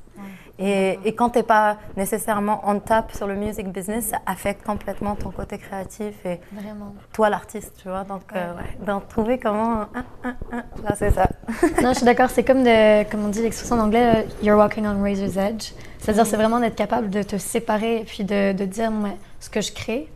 Et, 0.60 0.98
et 1.04 1.14
quand 1.14 1.30
tu 1.30 1.38
n'es 1.38 1.44
pas 1.44 1.76
nécessairement 1.96 2.60
on 2.64 2.80
top 2.80 3.12
sur 3.12 3.26
le 3.28 3.36
music 3.36 3.68
business, 3.70 4.08
ça 4.08 4.18
affecte 4.26 4.64
complètement 4.66 5.14
ton 5.14 5.30
côté 5.30 5.56
créatif 5.58 6.14
et 6.26 6.40
Vraiment. 6.52 6.94
toi 7.12 7.30
l'artiste, 7.30 7.74
tu 7.80 7.88
vois. 7.88 8.02
Donc, 8.04 8.22
euh, 8.34 8.54
ouais, 8.56 8.84
d'en 8.84 9.00
trouver 9.00 9.38
comment. 9.38 9.82
hein, 9.94 10.04
hein, 10.24 10.64
là, 10.82 10.94
c'est 10.96 11.10
ça. 11.12 11.28
Non, 11.82 11.90
je 11.92 11.98
suis 11.98 12.04
d'accord. 12.04 12.30
C'est 12.30 12.42
comme, 12.42 12.64
de, 12.64 13.08
comme 13.10 13.24
on 13.24 13.28
dit 13.28 13.40
l'expression 13.42 13.76
en 13.76 13.84
anglais, 13.84 14.16
euh, 14.16 14.22
you're 14.42 14.58
walking 14.58 14.84
on 14.86 15.00
razor's 15.02 15.36
edge. 15.36 15.72
C'est-à-dire, 15.98 16.26
c'est 16.26 16.36
vraiment 16.36 16.58
d'être 16.58 16.76
capable 16.76 17.08
de 17.10 17.22
te 17.22 17.36
séparer 17.38 17.98
et 17.98 18.04
puis 18.04 18.24
de, 18.24 18.52
de 18.52 18.64
dire, 18.64 18.90
moi, 18.90 19.10
ce 19.40 19.50
que 19.50 19.60
je 19.60 19.72
crée, 19.72 20.10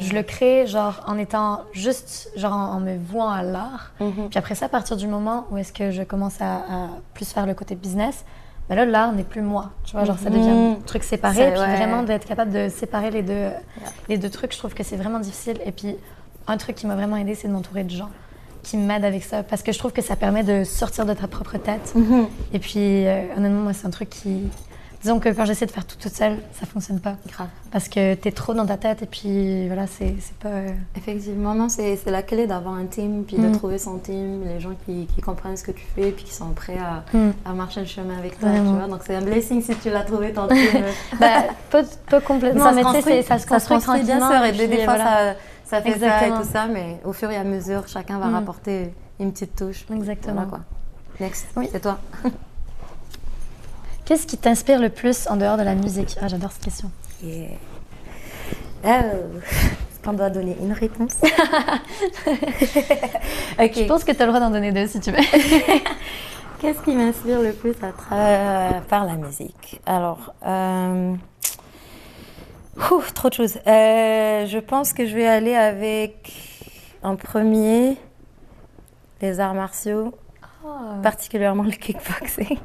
je 0.00 0.12
le 0.12 0.22
crée 0.22 0.66
genre 0.66 1.02
en 1.06 1.16
étant 1.16 1.62
juste, 1.72 2.30
genre 2.36 2.52
en, 2.52 2.72
en 2.74 2.80
me 2.80 2.98
vouant 2.98 3.30
à 3.30 3.42
l'art. 3.42 3.92
Mhm. 4.00 4.28
Puis 4.28 4.38
après 4.38 4.54
ça, 4.54 4.66
à 4.66 4.68
partir 4.68 4.98
du 4.98 5.06
moment 5.06 5.46
où 5.50 5.56
est-ce 5.56 5.72
que 5.72 5.90
je 5.92 6.02
commence 6.02 6.42
à, 6.42 6.56
à 6.56 6.88
plus 7.14 7.32
faire 7.32 7.46
le 7.46 7.54
côté 7.54 7.74
business, 7.74 8.26
là, 8.76 8.84
l'art 8.84 9.12
n'est 9.12 9.24
plus 9.24 9.40
moi. 9.42 9.70
Tu 9.84 9.92
vois, 9.92 10.04
genre 10.04 10.18
ça 10.18 10.30
devient 10.30 10.48
un 10.50 10.70
Mhm. 10.74 10.82
truc 10.84 11.02
séparé. 11.04 11.34
C'est- 11.36 11.50
Puis 11.52 11.60
ouais. 11.60 11.76
vraiment 11.76 12.02
d'être 12.02 12.26
capable 12.26 12.52
de 12.52 12.68
séparer 12.68 13.10
les 13.10 13.22
deux, 13.22 13.48
les 14.08 14.18
deux 14.18 14.30
trucs, 14.30 14.52
je 14.52 14.58
trouve 14.58 14.74
que 14.74 14.82
c'est 14.82 14.96
vraiment 14.96 15.20
difficile. 15.20 15.58
Et 15.64 15.72
puis, 15.72 15.96
un 16.46 16.56
truc 16.56 16.76
qui 16.76 16.86
m'a 16.86 16.94
vraiment 16.94 17.16
aidé, 17.16 17.34
c'est 17.34 17.48
de 17.48 17.52
m'entourer 17.52 17.84
de 17.84 17.90
gens 17.90 18.10
qui 18.62 18.76
m'aident 18.76 19.04
avec 19.04 19.22
ça. 19.24 19.42
Parce 19.42 19.62
que 19.62 19.72
je 19.72 19.78
trouve 19.78 19.92
que 19.92 20.02
ça 20.02 20.16
permet 20.16 20.42
de 20.42 20.64
sortir 20.64 21.06
de 21.06 21.14
ta 21.14 21.26
propre 21.28 21.56
tête. 21.58 21.92
Mhm. 21.94 22.26
Et 22.52 22.58
puis, 22.58 23.06
euh, 23.06 23.22
honnêtement, 23.36 23.60
moi, 23.62 23.72
c'est 23.72 23.86
un 23.86 23.90
truc 23.90 24.10
qui. 24.10 24.42
Disons 25.00 25.20
que 25.20 25.28
quand 25.28 25.44
j'essaie 25.44 25.66
de 25.66 25.70
faire 25.70 25.86
tout 25.86 25.94
toute 25.96 26.12
seule, 26.12 26.38
ça 26.58 26.66
fonctionne 26.66 26.98
pas. 26.98 27.14
Grave. 27.28 27.46
Parce 27.70 27.88
que 27.88 28.14
t'es 28.14 28.32
trop 28.32 28.52
dans 28.52 28.66
ta 28.66 28.76
tête 28.76 29.02
et 29.02 29.06
puis 29.06 29.66
voilà, 29.68 29.86
c'est 29.86 30.14
pas. 30.40 30.48
euh, 30.48 30.68
Effectivement, 30.96 31.54
non, 31.54 31.68
c'est 31.68 31.98
la 32.06 32.22
clé 32.22 32.48
d'avoir 32.48 32.74
un 32.74 32.86
team, 32.86 33.22
puis 33.24 33.36
de 33.36 33.46
Mm. 33.48 33.52
trouver 33.52 33.78
son 33.78 33.98
team, 33.98 34.42
les 34.44 34.58
gens 34.58 34.72
qui, 34.86 35.06
qui 35.06 35.20
comprennent 35.20 35.56
ce 35.56 35.62
que 35.62 35.70
tu 35.70 35.84
fais, 35.94 36.10
puis 36.10 36.24
qui 36.24 36.34
sont 36.34 36.50
prêts 36.50 36.78
à, 36.78 37.04
Mm. 37.16 37.30
à 37.44 37.52
marcher 37.52 37.80
le 37.80 37.86
chemin 37.86 38.18
avec 38.18 38.40
toi, 38.40 38.48
Vraiment. 38.48 38.72
tu 38.72 38.78
vois. 38.78 38.88
Donc 38.88 39.00
c'est 39.06 39.14
un 39.14 39.22
blessing 39.22 39.62
si 39.62 39.76
tu 39.76 39.88
l'as 39.90 40.02
trouvé 40.02 40.32
ton 40.32 40.48
team. 40.48 40.56
Bah, 41.20 41.44
pas, 41.70 41.82
pas 42.10 42.20
complètement, 42.20 42.64
ça, 42.64 42.72
mais 42.72 42.82
se 42.82 42.86
tu 42.88 42.92
sais, 42.94 43.02
construit, 43.02 43.22
ça 43.22 43.38
se 43.38 43.46
construit 43.46 43.76
bien 43.78 44.18
tranquillement, 44.18 44.30
sûr, 44.30 44.44
et 44.44 44.48
et 44.48 44.52
des, 44.52 44.66
puis, 44.66 44.84
fois 44.84 44.94
voilà. 44.96 45.34
ça, 45.34 45.38
ça 45.76 45.82
fait 45.82 45.90
Exactement. 45.90 46.20
ça 46.20 46.40
et 46.40 46.42
tout 46.42 46.48
ça, 46.52 46.66
mais 46.66 47.00
au 47.04 47.12
fur 47.12 47.30
et 47.30 47.36
à 47.36 47.44
mesure, 47.44 47.86
chacun 47.86 48.18
va 48.18 48.26
Mm. 48.26 48.34
rapporter 48.34 48.92
une 49.20 49.30
petite 49.32 49.54
touche. 49.54 49.86
Exactement. 49.94 50.34
Voilà, 50.34 50.48
quoi. 50.48 50.60
Next, 51.20 51.46
Oui. 51.56 51.68
c'est 51.70 51.80
toi. 51.80 51.98
Qu'est-ce 54.08 54.26
qui 54.26 54.38
t'inspire 54.38 54.80
le 54.80 54.88
plus 54.88 55.28
en 55.28 55.36
dehors 55.36 55.58
de 55.58 55.62
la 55.62 55.74
musique? 55.74 56.16
Ah, 56.22 56.28
j'adore 56.28 56.50
cette 56.50 56.64
question. 56.64 56.90
Yeah. 57.22 57.50
Oh. 58.82 58.88
Est-ce 58.88 60.02
qu'on 60.02 60.14
doit 60.14 60.30
donner 60.30 60.56
une 60.62 60.72
réponse? 60.72 61.16
Je 63.58 63.86
pense 63.86 64.04
que 64.04 64.12
tu 64.12 64.22
as 64.22 64.24
le 64.24 64.32
droit 64.32 64.40
d'en 64.40 64.48
donner 64.48 64.72
deux 64.72 64.86
si 64.86 64.98
tu 65.00 65.10
veux. 65.10 65.18
Qu'est-ce 66.58 66.80
qui 66.84 66.96
m'inspire 66.96 67.42
le 67.42 67.52
plus 67.52 67.74
à 67.82 67.92
travers 67.92 68.82
par 68.84 69.04
la 69.04 69.16
musique? 69.16 69.78
Alors, 69.84 70.32
euh, 70.46 71.14
trop 73.14 73.28
de 73.28 73.34
choses. 73.34 73.58
Euh, 73.66 74.46
je 74.46 74.58
pense 74.58 74.94
que 74.94 75.04
je 75.04 75.14
vais 75.14 75.26
aller 75.26 75.54
avec 75.54 76.32
en 77.02 77.16
premier 77.16 77.98
les 79.20 79.38
arts 79.38 79.52
martiaux, 79.52 80.14
particulièrement 81.02 81.64
le 81.64 81.72
kickboxing. 81.72 82.56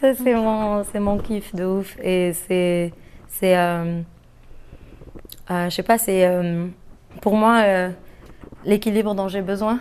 Ça, 0.00 0.14
c'est 0.14 0.34
mon, 0.34 0.84
c'est 0.84 1.00
mon 1.00 1.18
kiff 1.18 1.54
de 1.54 1.64
ouf. 1.64 1.96
Et 2.02 2.32
c'est, 2.32 2.92
c'est, 3.28 3.56
euh, 3.56 4.00
euh, 5.50 5.64
je 5.70 5.74
sais 5.74 5.82
pas, 5.82 5.98
c'est, 5.98 6.26
euh, 6.26 6.66
pour 7.20 7.34
moi, 7.36 7.62
l'équilibre 8.64 9.14
dont 9.14 9.28
j'ai 9.28 9.42
besoin 9.42 9.78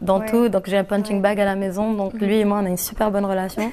dans 0.00 0.20
Ouais. 0.20 0.26
tout. 0.26 0.48
Donc 0.48 0.68
j'ai 0.68 0.78
un 0.78 0.84
punching 0.84 1.20
bag 1.20 1.38
à 1.40 1.44
la 1.44 1.54
maison. 1.56 1.92
Donc 1.94 2.14
lui 2.14 2.38
et 2.38 2.44
moi, 2.44 2.60
on 2.62 2.66
a 2.66 2.68
une 2.68 2.76
super 2.76 3.10
bonne 3.10 3.24
relation. 3.26 3.70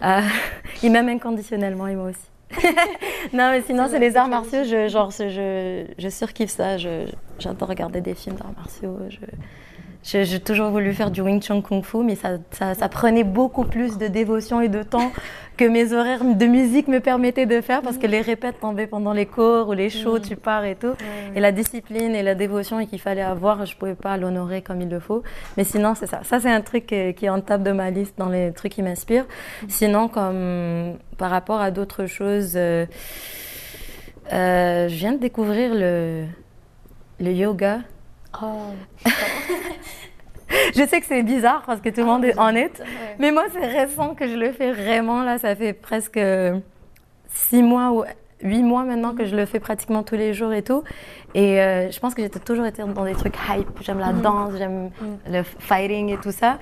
Il 0.82 0.92
m'aime 0.92 1.08
inconditionnellement 1.08 1.86
et 1.86 1.96
moi 1.96 2.10
aussi. 2.10 2.28
non, 3.32 3.50
mais 3.50 3.62
sinon, 3.62 3.86
c'est 3.90 3.98
les 3.98 4.16
arts 4.16 4.28
martiaux. 4.28 4.62
Je, 4.64 4.86
genre, 4.88 5.10
je, 5.10 5.86
je 5.98 6.08
surkiffe 6.08 6.50
ça. 6.50 6.76
J'adore 6.76 7.68
regarder 7.68 8.00
des 8.00 8.14
films 8.14 8.36
d'arts 8.36 8.52
martiaux. 8.56 8.98
Je- 9.08 9.16
J'ai 10.04 10.38
toujours 10.38 10.68
voulu 10.68 10.92
faire 10.92 11.10
du 11.10 11.22
Wing 11.22 11.40
Chun 11.40 11.62
Kung 11.62 11.82
Fu, 11.82 12.04
mais 12.04 12.14
ça, 12.14 12.36
ça, 12.50 12.74
ça 12.74 12.88
prenait 12.90 13.24
beaucoup 13.24 13.64
plus 13.64 13.96
de 13.96 14.06
dévotion 14.06 14.60
et 14.60 14.68
de 14.68 14.82
temps 14.82 15.10
que 15.56 15.64
mes 15.64 15.94
horaires 15.94 16.24
de 16.24 16.44
musique 16.44 16.88
me 16.88 17.00
permettaient 17.00 17.46
de 17.46 17.62
faire 17.62 17.80
parce 17.80 17.96
que 17.96 18.06
les 18.06 18.20
répètes 18.20 18.60
tombaient 18.60 18.86
pendant 18.86 19.14
les 19.14 19.24
cours 19.24 19.68
ou 19.68 19.72
les 19.72 19.88
shows, 19.88 20.18
tu 20.18 20.36
pars 20.36 20.64
et 20.66 20.74
tout. 20.74 20.94
Et 21.34 21.40
la 21.40 21.52
discipline 21.52 22.14
et 22.14 22.22
la 22.22 22.34
dévotion 22.34 22.84
qu'il 22.84 23.00
fallait 23.00 23.22
avoir, 23.22 23.64
je 23.64 23.74
pouvais 23.76 23.94
pas 23.94 24.18
l'honorer 24.18 24.60
comme 24.60 24.82
il 24.82 24.90
le 24.90 25.00
faut. 25.00 25.22
Mais 25.56 25.64
sinon, 25.64 25.94
c'est 25.94 26.06
ça. 26.06 26.20
Ça, 26.22 26.38
c'est 26.38 26.50
un 26.50 26.60
truc 26.60 26.86
qui 26.86 26.94
est 27.24 27.28
en 27.30 27.40
top 27.40 27.62
de 27.62 27.72
ma 27.72 27.90
liste 27.90 28.18
dans 28.18 28.28
les 28.28 28.52
trucs 28.52 28.72
qui 28.72 28.82
m'inspirent. 28.82 29.26
Sinon, 29.68 30.08
comme 30.08 30.98
par 31.16 31.30
rapport 31.30 31.62
à 31.62 31.70
d'autres 31.70 32.04
choses, 32.04 32.54
euh, 32.56 32.84
euh, 34.32 34.88
je 34.88 34.94
viens 34.94 35.12
de 35.12 35.18
découvrir 35.18 35.74
le, 35.74 36.24
le 37.20 37.32
yoga. 37.32 37.78
Oh. 38.42 38.74
Je 40.76 40.86
sais 40.86 41.00
que 41.00 41.06
c'est 41.06 41.22
bizarre 41.22 41.62
parce 41.66 41.80
que 41.80 41.88
tout 41.88 42.00
le 42.00 42.06
monde 42.06 42.24
est 42.24 42.38
en 42.38 42.54
est. 42.54 42.82
Mais 43.18 43.32
moi, 43.32 43.44
c'est 43.52 43.66
récent 43.66 44.14
que 44.14 44.28
je 44.28 44.34
le 44.34 44.52
fais 44.52 44.72
vraiment. 44.72 45.22
Là, 45.22 45.38
ça 45.38 45.56
fait 45.56 45.72
presque 45.72 46.20
six 47.28 47.62
mois 47.62 47.90
ou 47.92 48.04
huit 48.42 48.62
mois 48.62 48.84
maintenant 48.84 49.14
que 49.14 49.24
je 49.24 49.34
le 49.34 49.46
fais 49.46 49.58
pratiquement 49.58 50.02
tous 50.02 50.16
les 50.16 50.34
jours 50.34 50.52
et 50.52 50.62
tout. 50.62 50.84
Et 51.34 51.60
euh, 51.60 51.90
je 51.90 51.98
pense 51.98 52.14
que 52.14 52.22
j'ai 52.22 52.30
toujours 52.30 52.66
été 52.66 52.82
dans 52.82 53.04
des 53.04 53.14
trucs 53.14 53.36
hype. 53.48 53.68
J'aime 53.80 53.98
la 53.98 54.12
danse, 54.12 54.52
j'aime 54.58 54.90
le 55.28 55.42
fighting 55.42 56.10
et 56.10 56.18
tout 56.18 56.32
ça. 56.32 56.58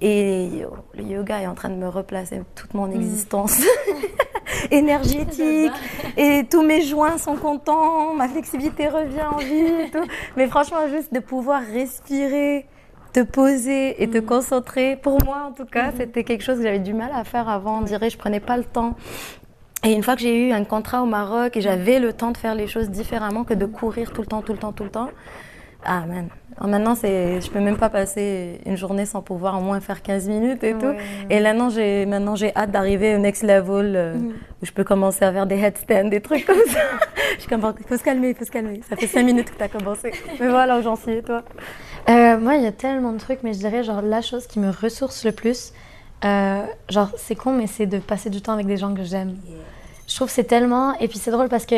Et 0.00 0.64
le 0.94 1.02
yoga 1.02 1.42
est 1.42 1.46
en 1.46 1.54
train 1.54 1.68
de 1.68 1.74
me 1.74 1.88
replacer 1.88 2.40
toute 2.54 2.72
mon 2.74 2.90
existence 2.90 3.62
énergétique. 4.70 5.72
Et 6.16 6.44
tous 6.50 6.62
mes 6.62 6.82
joints 6.82 7.18
sont 7.18 7.36
contents, 7.36 8.14
ma 8.14 8.28
flexibilité 8.28 8.88
revient 8.88 9.22
en 9.22 9.38
vie 9.38 9.84
et 9.84 9.90
tout. 9.90 10.04
Mais 10.36 10.46
franchement, 10.46 10.88
juste 10.88 11.12
de 11.12 11.20
pouvoir 11.20 11.62
respirer, 11.62 12.66
te 13.12 13.20
poser 13.20 14.02
et 14.02 14.08
te 14.08 14.18
concentrer, 14.18 14.96
pour 14.96 15.22
moi 15.24 15.46
en 15.48 15.52
tout 15.52 15.66
cas, 15.66 15.92
c'était 15.96 16.24
quelque 16.24 16.42
chose 16.42 16.58
que 16.58 16.64
j'avais 16.64 16.78
du 16.78 16.94
mal 16.94 17.10
à 17.14 17.24
faire 17.24 17.48
avant. 17.48 17.78
On 17.78 17.82
dirait 17.82 18.10
je 18.10 18.18
prenais 18.18 18.40
pas 18.40 18.56
le 18.56 18.64
temps. 18.64 18.96
Et 19.82 19.92
une 19.92 20.02
fois 20.02 20.14
que 20.14 20.20
j'ai 20.20 20.48
eu 20.48 20.52
un 20.52 20.64
contrat 20.64 21.02
au 21.02 21.06
Maroc 21.06 21.56
et 21.56 21.62
j'avais 21.62 22.00
le 22.00 22.12
temps 22.12 22.32
de 22.32 22.36
faire 22.36 22.54
les 22.54 22.66
choses 22.66 22.90
différemment 22.90 23.44
que 23.44 23.54
de 23.54 23.64
courir 23.64 24.12
tout 24.12 24.20
le 24.20 24.26
temps, 24.26 24.42
tout 24.42 24.52
le 24.52 24.58
temps, 24.58 24.72
tout 24.72 24.84
le 24.84 24.90
temps. 24.90 25.08
Ah 25.84 26.04
man. 26.06 26.28
Alors 26.56 26.68
maintenant, 26.68 26.94
c'est, 26.94 27.40
je 27.40 27.50
peux 27.50 27.60
même 27.60 27.76
pas 27.76 27.88
passer 27.88 28.60
une 28.66 28.76
journée 28.76 29.06
sans 29.06 29.22
pouvoir 29.22 29.58
au 29.58 29.62
moins 29.62 29.80
faire 29.80 30.02
15 30.02 30.28
minutes 30.28 30.62
et 30.64 30.74
tout. 30.74 30.92
Et 31.30 31.40
maintenant, 31.40 31.70
j'ai, 31.70 32.06
maintenant, 32.06 32.34
j'ai 32.34 32.54
hâte 32.54 32.70
d'arriver 32.70 33.14
au 33.14 33.18
next 33.18 33.42
level 33.42 33.94
euh, 33.96 34.14
où 34.60 34.66
je 34.66 34.72
peux 34.72 34.84
commencer 34.84 35.24
à 35.24 35.32
faire 35.32 35.46
des 35.46 35.58
headstands, 35.58 36.08
des 36.08 36.20
trucs 36.20 36.44
comme 36.44 36.62
ça. 36.66 36.80
je 37.34 37.40
suis 37.40 37.48
comme, 37.48 37.72
il 37.78 37.86
faut 37.86 37.96
se 37.96 38.02
calmer, 38.02 38.30
il 38.30 38.34
faut 38.34 38.44
se 38.44 38.50
calmer. 38.50 38.80
Ça 38.88 38.96
fait 38.96 39.06
5 39.06 39.22
minutes 39.22 39.50
que 39.50 39.56
tu 39.56 39.62
as 39.62 39.68
commencé. 39.68 40.12
Mais 40.38 40.48
voilà 40.48 40.78
où 40.78 40.82
j'en 40.82 40.96
suis, 40.96 41.12
et 41.12 41.22
toi? 41.22 41.42
Euh, 42.08 42.38
moi, 42.38 42.56
il 42.56 42.62
y 42.62 42.66
a 42.66 42.72
tellement 42.72 43.12
de 43.12 43.18
trucs, 43.18 43.42
mais 43.42 43.52
je 43.52 43.58
dirais, 43.58 43.82
genre, 43.82 44.02
la 44.02 44.20
chose 44.20 44.46
qui 44.46 44.58
me 44.58 44.70
ressource 44.70 45.24
le 45.24 45.32
plus, 45.32 45.72
euh, 46.24 46.62
genre, 46.88 47.10
c'est 47.16 47.36
con, 47.36 47.52
mais 47.52 47.66
c'est 47.66 47.86
de 47.86 47.98
passer 47.98 48.28
du 48.28 48.42
temps 48.42 48.52
avec 48.52 48.66
des 48.66 48.76
gens 48.76 48.94
que 48.94 49.04
j'aime. 49.04 49.36
Je 50.06 50.16
trouve 50.16 50.28
que 50.28 50.34
c'est 50.34 50.44
tellement. 50.44 50.98
Et 50.98 51.08
puis, 51.08 51.18
c'est 51.18 51.30
drôle 51.30 51.48
parce 51.48 51.66
que, 51.66 51.76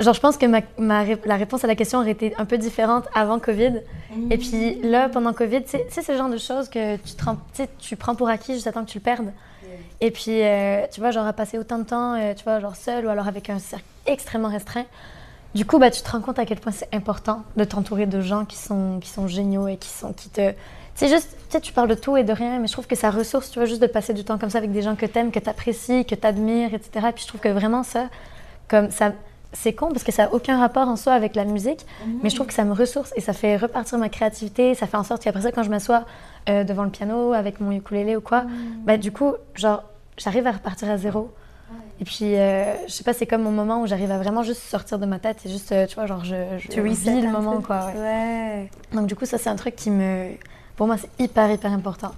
genre, 0.00 0.14
je 0.14 0.20
pense 0.20 0.36
que 0.36 0.46
ma, 0.46 0.60
la 1.24 1.36
réponse 1.36 1.64
à 1.64 1.66
la 1.66 1.74
question 1.74 1.98
aurait 2.00 2.10
été 2.12 2.34
un 2.38 2.44
peu 2.44 2.58
différente 2.58 3.04
avant 3.14 3.38
Covid. 3.38 3.80
Et 4.30 4.38
puis, 4.38 4.80
là, 4.82 5.08
pendant 5.08 5.32
Covid, 5.32 5.62
tu 5.64 5.70
sais- 5.70 5.86
c'est 5.88 6.12
le 6.12 6.18
genre 6.18 6.28
de 6.30 6.38
choses 6.38 6.68
que 6.68 6.96
tu, 6.96 7.14
te 7.14 7.62
tu 7.78 7.96
prends 7.96 8.14
pour 8.14 8.28
acquis 8.28 8.54
juste 8.54 8.72
temps 8.72 8.84
que 8.84 8.90
tu 8.90 8.98
le 8.98 9.02
perdes. 9.02 9.32
Et 10.00 10.10
puis, 10.10 10.42
euh, 10.42 10.86
tu 10.92 11.00
vois, 11.00 11.10
genre, 11.10 11.26
à 11.26 11.32
passer 11.32 11.58
autant 11.58 11.78
de 11.78 11.84
temps, 11.84 12.14
euh, 12.14 12.32
tu 12.34 12.44
vois, 12.44 12.60
genre, 12.60 12.76
seul 12.76 13.06
ou 13.06 13.08
alors 13.08 13.26
avec 13.26 13.50
un 13.50 13.58
cercle 13.58 13.84
extrêmement 14.06 14.48
restreint. 14.48 14.84
Du 15.54 15.64
coup, 15.64 15.78
bah, 15.78 15.90
tu 15.90 16.02
te 16.02 16.10
rends 16.10 16.20
compte 16.20 16.38
à 16.38 16.44
quel 16.44 16.60
point 16.60 16.72
c'est 16.72 16.92
important 16.94 17.42
de 17.56 17.64
t'entourer 17.64 18.06
de 18.06 18.20
gens 18.20 18.44
qui 18.44 18.56
sont, 18.56 18.98
qui 19.00 19.08
sont 19.08 19.26
géniaux 19.26 19.66
et 19.66 19.76
qui, 19.76 19.88
sont, 19.88 20.12
qui 20.12 20.28
te... 20.28 20.52
C'est 20.94 21.08
juste, 21.08 21.30
tu 21.48 21.52
sais, 21.52 21.60
tu 21.60 21.72
parles 21.72 21.88
de 21.88 21.94
tout 21.94 22.16
et 22.16 22.24
de 22.24 22.32
rien, 22.32 22.58
mais 22.58 22.66
je 22.66 22.72
trouve 22.72 22.86
que 22.86 22.96
ça 22.96 23.10
ressource, 23.10 23.50
tu 23.50 23.58
vois, 23.58 23.66
juste 23.66 23.80
de 23.80 23.86
passer 23.86 24.14
du 24.14 24.24
temps 24.24 24.36
comme 24.38 24.50
ça 24.50 24.58
avec 24.58 24.72
des 24.72 24.82
gens 24.82 24.94
que 24.94 25.06
t'aimes, 25.06 25.30
que 25.30 25.38
t'apprécies, 25.38 26.04
que 26.04 26.14
t'admires, 26.14 26.74
etc. 26.74 27.06
Et 27.08 27.12
puis 27.12 27.22
je 27.22 27.28
trouve 27.28 27.40
que 27.40 27.48
vraiment 27.48 27.82
ça, 27.82 28.08
comme 28.68 28.90
ça, 28.90 29.12
c'est 29.52 29.72
con 29.72 29.88
parce 29.88 30.04
que 30.04 30.12
ça 30.12 30.24
n'a 30.24 30.34
aucun 30.34 30.58
rapport 30.58 30.88
en 30.88 30.96
soi 30.96 31.12
avec 31.14 31.34
la 31.34 31.44
musique, 31.44 31.86
mais 32.22 32.28
je 32.30 32.34
trouve 32.34 32.46
que 32.48 32.52
ça 32.54 32.64
me 32.64 32.72
ressource 32.72 33.12
et 33.16 33.20
ça 33.20 33.32
fait 33.32 33.56
repartir 33.56 33.98
ma 33.98 34.08
créativité. 34.08 34.74
Ça 34.74 34.86
fait 34.86 34.96
en 34.96 35.04
sorte 35.04 35.22
qu'après 35.22 35.42
ça, 35.42 35.52
quand 35.52 35.62
je 35.62 35.70
m'assois 35.70 36.04
euh, 36.48 36.64
devant 36.64 36.84
le 36.84 36.90
piano 36.90 37.32
avec 37.32 37.60
mon 37.60 37.72
ukulélé 37.72 38.14
ou 38.16 38.20
quoi, 38.20 38.44
bah, 38.84 38.96
du 38.98 39.10
coup, 39.12 39.34
genre, 39.54 39.84
j'arrive 40.18 40.46
à 40.46 40.52
repartir 40.52 40.90
à 40.90 40.98
zéro. 40.98 41.32
Et 42.00 42.04
puis, 42.04 42.36
euh, 42.36 42.74
je 42.86 42.92
sais 42.92 43.02
pas, 43.04 43.12
c'est 43.12 43.26
comme 43.26 43.42
mon 43.42 43.50
moment 43.50 43.82
où 43.82 43.86
j'arrive 43.86 44.10
à 44.12 44.18
vraiment 44.18 44.42
juste 44.44 44.62
sortir 44.62 44.98
de 44.98 45.06
ma 45.06 45.18
tête 45.18 45.38
et 45.44 45.48
juste, 45.50 45.72
euh, 45.72 45.86
tu 45.86 45.96
vois, 45.96 46.06
genre, 46.06 46.24
je, 46.24 46.36
je 46.58 46.68
Tu 46.68 46.80
reset 46.80 47.20
le 47.20 47.28
moment, 47.30 47.60
quoi. 47.60 47.86
ouais. 47.94 48.00
Ouais. 48.00 48.70
Donc, 48.92 49.06
du 49.06 49.16
coup, 49.16 49.24
ça, 49.26 49.36
c'est 49.38 49.50
un 49.50 49.56
truc 49.56 49.74
qui 49.74 49.90
me. 49.90 50.28
Pour 50.76 50.86
moi, 50.86 50.96
c'est 50.96 51.10
hyper, 51.22 51.50
hyper 51.50 51.72
important. 51.72 52.12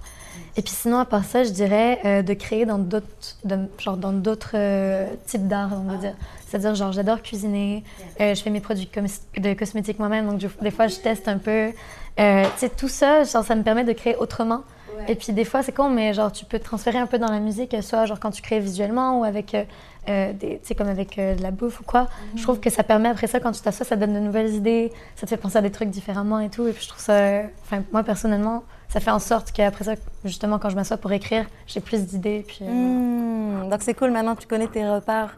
Et 0.55 0.61
puis, 0.61 0.73
sinon, 0.73 0.99
à 0.99 1.05
part 1.05 1.23
ça, 1.25 1.43
je 1.43 1.49
dirais 1.49 1.99
euh, 2.05 2.21
de 2.21 2.33
créer 2.33 2.65
dans 2.65 2.77
d'autres, 2.77 3.07
dans 3.43 4.11
d'autres 4.13 4.51
euh, 4.53 5.07
types 5.25 5.47
d'art, 5.47 5.71
on 5.73 5.89
va 5.89 5.97
dire. 5.97 6.13
C'est-à-dire, 6.51 6.75
genre, 6.75 6.91
j'adore 6.91 7.21
cuisiner, 7.21 7.83
euh, 8.19 8.35
je 8.35 8.41
fais 8.41 8.49
mes 8.49 8.59
produits 8.59 8.89
de 9.37 9.53
cosmétiques 9.53 9.99
moi-même, 9.99 10.27
donc 10.29 10.39
des 10.61 10.71
fois, 10.71 10.87
je 10.87 10.97
teste 10.97 11.29
un 11.29 11.37
peu. 11.37 11.71
Euh, 12.19 12.43
tu 12.43 12.49
sais, 12.57 12.69
tout 12.69 12.89
ça, 12.89 13.23
genre, 13.23 13.45
ça 13.45 13.55
me 13.55 13.63
permet 13.63 13.85
de 13.85 13.93
créer 13.93 14.17
autrement. 14.17 14.61
Et 15.07 15.15
puis, 15.15 15.33
des 15.33 15.45
fois, 15.45 15.63
c'est 15.63 15.71
con, 15.71 15.89
mais 15.89 16.13
genre, 16.13 16.31
tu 16.31 16.45
peux 16.45 16.59
te 16.59 16.63
transférer 16.65 16.99
un 16.99 17.07
peu 17.07 17.17
dans 17.17 17.31
la 17.31 17.39
musique, 17.39 17.75
soit 17.81 18.05
genre 18.05 18.19
quand 18.19 18.29
tu 18.29 18.41
crées 18.43 18.59
visuellement 18.59 19.19
ou 19.19 19.23
avec, 19.23 19.55
euh, 19.55 19.63
euh, 20.09 20.31
tu 20.39 20.47
sais, 20.61 20.75
comme 20.75 20.89
avec 20.89 21.17
euh, 21.17 21.33
de 21.35 21.41
la 21.41 21.49
bouffe 21.49 21.79
ou 21.79 21.83
quoi. 21.83 22.07
Je 22.35 22.43
trouve 22.43 22.59
que 22.59 22.69
ça 22.69 22.83
permet 22.83 23.09
après 23.09 23.25
ça, 23.25 23.39
quand 23.39 23.51
tu 23.51 23.61
t'assois, 23.61 23.83
ça 23.85 23.95
donne 23.95 24.13
de 24.13 24.19
nouvelles 24.19 24.53
idées, 24.53 24.91
ça 25.15 25.25
te 25.25 25.29
fait 25.29 25.37
penser 25.37 25.57
à 25.57 25.61
des 25.61 25.71
trucs 25.71 25.89
différemment 25.89 26.39
et 26.39 26.49
tout. 26.49 26.67
Et 26.67 26.73
puis, 26.73 26.83
je 26.83 26.89
trouve 26.89 27.01
ça, 27.01 27.13
euh, 27.13 27.43
enfin, 27.63 27.81
moi, 27.91 28.03
personnellement, 28.03 28.63
ça 28.89 28.99
fait 28.99 29.09
en 29.09 29.19
sorte 29.19 29.51
qu'après 29.53 29.85
ça, 29.85 29.93
justement, 30.23 30.59
quand 30.59 30.69
je 30.69 30.75
m'assois 30.75 30.97
pour 30.97 31.11
écrire, 31.13 31.45
j'ai 31.65 31.79
plus 31.79 32.05
d'idées. 32.05 32.43
Puis, 32.47 32.59
euh, 32.61 32.71
Hmm, 32.71 33.69
donc 33.69 33.81
c'est 33.81 33.93
cool, 33.93 34.11
maintenant 34.11 34.35
tu 34.35 34.47
connais 34.47 34.67
tes 34.67 34.87
repères. 34.87 35.35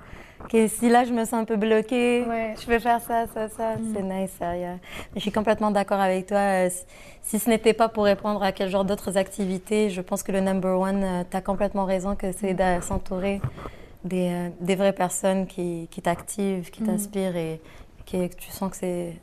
Que 0.50 0.68
si 0.68 0.90
là 0.90 1.04
je 1.04 1.14
me 1.14 1.24
sens 1.26 1.34
un 1.34 1.46
peu 1.46 1.56
bloquée, 1.56 2.26
Ouais. 2.28 2.54
je 2.60 2.66
peux 2.66 2.78
faire 2.80 3.02
ça, 3.02 3.26
ça, 3.34 3.48
ça, 3.50 3.76
c'est 3.94 4.04
nice, 4.04 4.32
sérieux. 4.38 4.78
Je 5.16 5.20
suis 5.22 5.32
complètement 5.32 5.72
d'accord 5.72 6.00
avec 6.00 6.28
toi. 6.28 6.38
Euh, 6.38 6.70
si- 7.22 7.40
ce 7.40 7.50
n'était 7.50 7.74
pas 7.74 7.90
pour 7.90 8.04
répondre 8.04 8.44
à 8.44 8.52
quel 8.52 8.70
genre 8.70 8.86
d'autres 8.86 9.18
activités, 9.18 9.90
je 9.90 10.02
pense 10.02 10.22
que 10.22 10.32
le 10.32 10.42
number 10.42 10.78
one, 10.80 11.26
tu 11.30 11.38
as 11.38 11.42
complètement 11.42 11.86
raison, 11.86 12.16
que 12.16 12.32
c'est 12.32 12.54
de 12.54 12.82
s'entourer 12.82 13.42
des, 14.04 14.30
euh, 14.32 14.50
des 14.60 14.76
vraies 14.76 14.94
personnes 14.94 15.48
qui, 15.48 15.88
t'activent, 16.04 16.70
qui 16.70 16.84
t'inspirent 16.84 17.36
et 17.38 17.60
qui- 18.06 18.30
que 18.30 18.36
tu 18.36 18.52
sens 18.52 18.70
que 18.70 18.78
c'est 18.78 19.14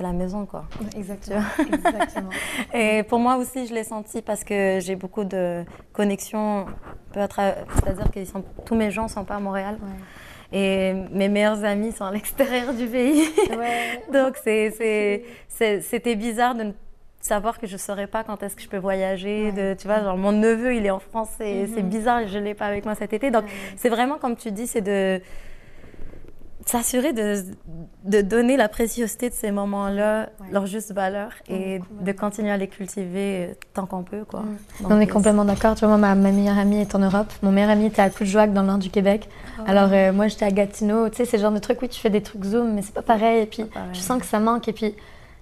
la 0.00 0.12
maison, 0.12 0.46
quoi. 0.46 0.64
Exactement. 0.96 1.42
Exactement. 1.60 2.30
Et 2.74 3.02
pour 3.04 3.18
moi 3.20 3.36
aussi, 3.36 3.66
je 3.66 3.74
l'ai 3.74 3.84
senti 3.84 4.22
parce 4.22 4.42
que 4.42 4.80
j'ai 4.80 4.96
beaucoup 4.96 5.22
de 5.24 5.64
connexions. 5.92 6.66
C'est-à-dire 7.14 8.10
que 8.10 8.24
sont- 8.24 8.42
tous 8.64 8.74
mes 8.74 8.90
gens 8.90 9.06
sont 9.06 9.24
pas 9.24 9.36
à 9.36 9.40
Montréal. 9.40 9.76
Et 10.52 10.92
mes 11.10 11.28
meilleurs 11.28 11.64
amis 11.64 11.92
sont 11.92 12.04
à 12.04 12.12
l'extérieur 12.12 12.74
du 12.74 12.86
pays. 12.86 13.24
Ouais. 13.50 14.02
Donc 14.12 14.36
c'était 14.36 16.16
bizarre 16.16 16.54
de 16.54 16.64
ne 16.64 16.72
savoir 17.20 17.58
que 17.58 17.66
je 17.66 17.74
ne 17.74 17.78
saurais 17.78 18.06
pas 18.06 18.24
quand 18.24 18.42
est-ce 18.42 18.56
que 18.56 18.62
je 18.62 18.68
peux 18.68 18.78
voyager. 18.78 19.52
De, 19.52 19.74
tu 19.74 19.86
vois, 19.86 20.02
genre 20.02 20.16
mon 20.16 20.32
neveu, 20.32 20.74
il 20.74 20.84
est 20.84 20.90
en 20.90 20.98
France 20.98 21.40
et 21.40 21.66
c'est 21.74 21.82
bizarre, 21.82 22.26
je 22.26 22.38
ne 22.38 22.44
l'ai 22.44 22.54
pas 22.54 22.66
avec 22.66 22.84
moi 22.84 22.94
cet 22.94 23.12
été. 23.12 23.30
Donc 23.30 23.44
c'est 23.76 23.88
vraiment, 23.88 24.18
comme 24.18 24.36
tu 24.36 24.50
dis, 24.50 24.66
c'est 24.66 24.82
de 24.82 25.20
s'assurer 26.66 27.12
de, 27.12 27.42
de 28.04 28.20
donner 28.20 28.56
la 28.56 28.68
préciosité 28.68 29.28
de 29.30 29.34
ces 29.34 29.50
moments-là, 29.50 30.28
Ouais. 30.40 30.46
leur 30.52 30.66
juste 30.66 30.92
valeur 30.92 31.30
et 31.48 31.80
de 32.00 32.12
continuer 32.12 32.50
à 32.50 32.56
les 32.56 32.68
cultiver 32.68 33.46
euh, 33.50 33.54
tant 33.74 33.86
qu'on 33.86 34.02
peut. 34.02 34.24
Quoi. 34.28 34.40
Donc, 34.80 34.90
On 34.90 35.00
est 35.00 35.08
euh, 35.08 35.12
complètement 35.12 35.44
d'accord. 35.44 35.74
Tu 35.74 35.80
vois, 35.84 35.96
moi, 35.96 35.98
ma, 35.98 36.14
ma 36.14 36.30
meilleure 36.30 36.58
amie 36.58 36.80
est 36.80 36.94
en 36.94 36.98
Europe. 37.00 37.32
Mon 37.42 37.50
meilleur 37.52 37.70
ami 37.70 37.86
était 37.86 38.02
à 38.02 38.10
Coudjouac, 38.10 38.52
dans 38.52 38.62
le 38.62 38.68
nord 38.68 38.78
du 38.78 38.90
Québec. 38.90 39.28
Alors, 39.66 39.90
euh, 39.92 40.12
moi, 40.12 40.28
j'étais 40.28 40.44
à 40.44 40.50
Gatineau. 40.50 41.08
Tu 41.08 41.16
sais, 41.16 41.24
c'est 41.24 41.36
le 41.36 41.42
genre 41.42 41.52
de 41.52 41.58
truc, 41.58 41.78
oui, 41.82 41.88
tu 41.88 42.00
fais 42.00 42.10
des 42.10 42.22
trucs 42.22 42.44
Zoom, 42.44 42.72
mais 42.74 42.82
c'est 42.82 42.94
pas 42.94 43.02
pareil. 43.02 43.42
Et 43.42 43.46
puis, 43.46 43.64
pareil. 43.64 43.90
tu 43.92 44.00
sens 44.00 44.20
que 44.20 44.26
ça 44.26 44.38
manque. 44.40 44.68
Et 44.68 44.72
puis, 44.72 44.92
tu 44.92 44.98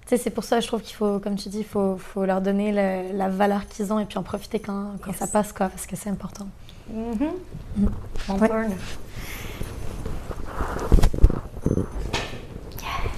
sais, 0.07 0.17
c'est 0.17 0.29
pour 0.31 0.43
ça, 0.43 0.59
je 0.59 0.67
trouve 0.67 0.81
qu'il 0.81 0.95
faut, 0.95 1.19
comme 1.19 1.35
tu 1.35 1.49
dis, 1.49 1.59
il 1.59 1.65
faut, 1.65 1.97
faut 1.97 2.25
leur 2.25 2.41
donner 2.41 2.71
le- 2.71 3.17
la 3.17 3.29
valeur 3.29 3.67
qu'ils 3.67 3.93
ont 3.93 3.99
et 3.99 4.05
puis 4.05 4.17
en 4.17 4.23
profiter 4.23 4.59
quand, 4.59 4.93
quand 5.03 5.13
ça 5.13 5.27
passe, 5.27 5.53
quoi, 5.53 5.69
parce 5.69 5.85
que 5.85 5.95
c'est 5.95 6.09
important. 6.09 6.47
mhm. 6.93 7.31
Mon 8.27 8.37
Ouais. 8.37 8.49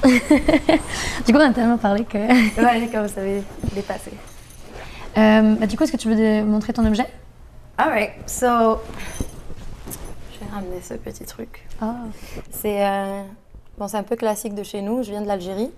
Du 1.26 1.32
coup, 1.32 1.40
on 1.40 1.50
a 1.50 1.54
tellement 1.54 1.78
parlé 1.78 2.04
que. 2.04 2.18
Ouais, 2.18 2.88
comme 2.92 3.04
vous 3.06 3.14
savez, 3.14 3.44
dépassé. 3.74 4.12
Euh, 5.18 5.56
bah, 5.56 5.68
du 5.68 5.78
coup, 5.78 5.84
est-ce 5.84 5.92
que 5.92 5.98
tu 5.98 6.14
veux 6.14 6.44
montrer 6.44 6.74
ton 6.74 6.86
objet? 6.86 7.06
All 7.78 7.90
right, 7.90 8.12
so 8.28 8.80
je 10.34 10.40
vais 10.40 10.52
ramener 10.52 10.82
ce 10.82 10.94
petit 10.96 11.26
truc. 11.26 11.66
Ah. 11.82 11.96
C'est 12.52 12.86
euh, 12.86 13.24
bon, 13.78 13.88
un 13.94 14.04
peu 14.04 14.16
classique 14.16 14.56
de 14.56 14.64
chez 14.64 14.82
nous. 14.82 15.04
Je 15.04 15.12
viens 15.12 15.22
de 15.22 15.28
l'Algérie 15.28 15.72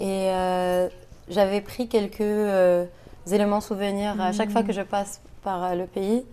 et 0.00 0.30
euh, 0.30 0.88
j'avais 1.28 1.60
pris 1.60 1.88
quelques 1.88 2.20
euh, 2.20 2.84
éléments 3.30 3.60
souvenirs 3.60 4.20
à 4.20 4.32
chaque 4.32 4.50
fois 4.50 4.62
que 4.62 4.72
je 4.72 4.82
passe 4.82 5.20
par 5.42 5.74
le 5.74 5.86
pays. 5.86 6.24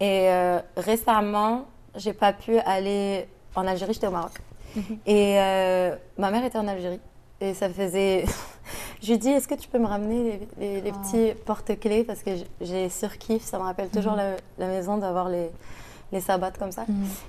Et 0.00 0.28
récemment, 0.76 1.66
j'ai 1.96 2.12
pas 2.12 2.32
pu 2.32 2.58
aller 2.58 3.26
en 3.54 3.66
Algérie, 3.66 3.92
j'étais 3.94 4.06
au 4.06 4.10
Maroc. 4.12 4.32
Et 5.06 5.38
euh, 5.38 5.94
ma 6.18 6.30
mère 6.30 6.44
était 6.44 6.58
en 6.58 6.66
Algérie. 6.68 7.00
Et 7.40 7.54
ça 7.54 7.68
faisait. 7.68 8.24
je 9.02 9.10
lui 9.10 9.18
dit, 9.18 9.28
est-ce 9.30 9.48
que 9.48 9.54
tu 9.54 9.68
peux 9.68 9.78
me 9.78 9.86
ramener 9.86 10.38
les, 10.58 10.76
les- 10.76 10.80
les 10.80 10.92
petits 10.92 11.32
porte-clés? 11.44 12.04
Parce 12.04 12.22
que 12.22 12.30
j'ai 12.60 12.88
surkiff, 12.88 13.42
ça 13.44 13.58
me 13.58 13.64
rappelle 13.64 13.88
toujours 13.90 14.14
la, 14.14 14.36
la 14.58 14.68
maison 14.68 14.96
d'avoir 14.96 15.28
les, 15.28 15.50
les 16.12 16.20
sabbats 16.20 16.52
comme 16.52 16.72
ça. 16.72 16.86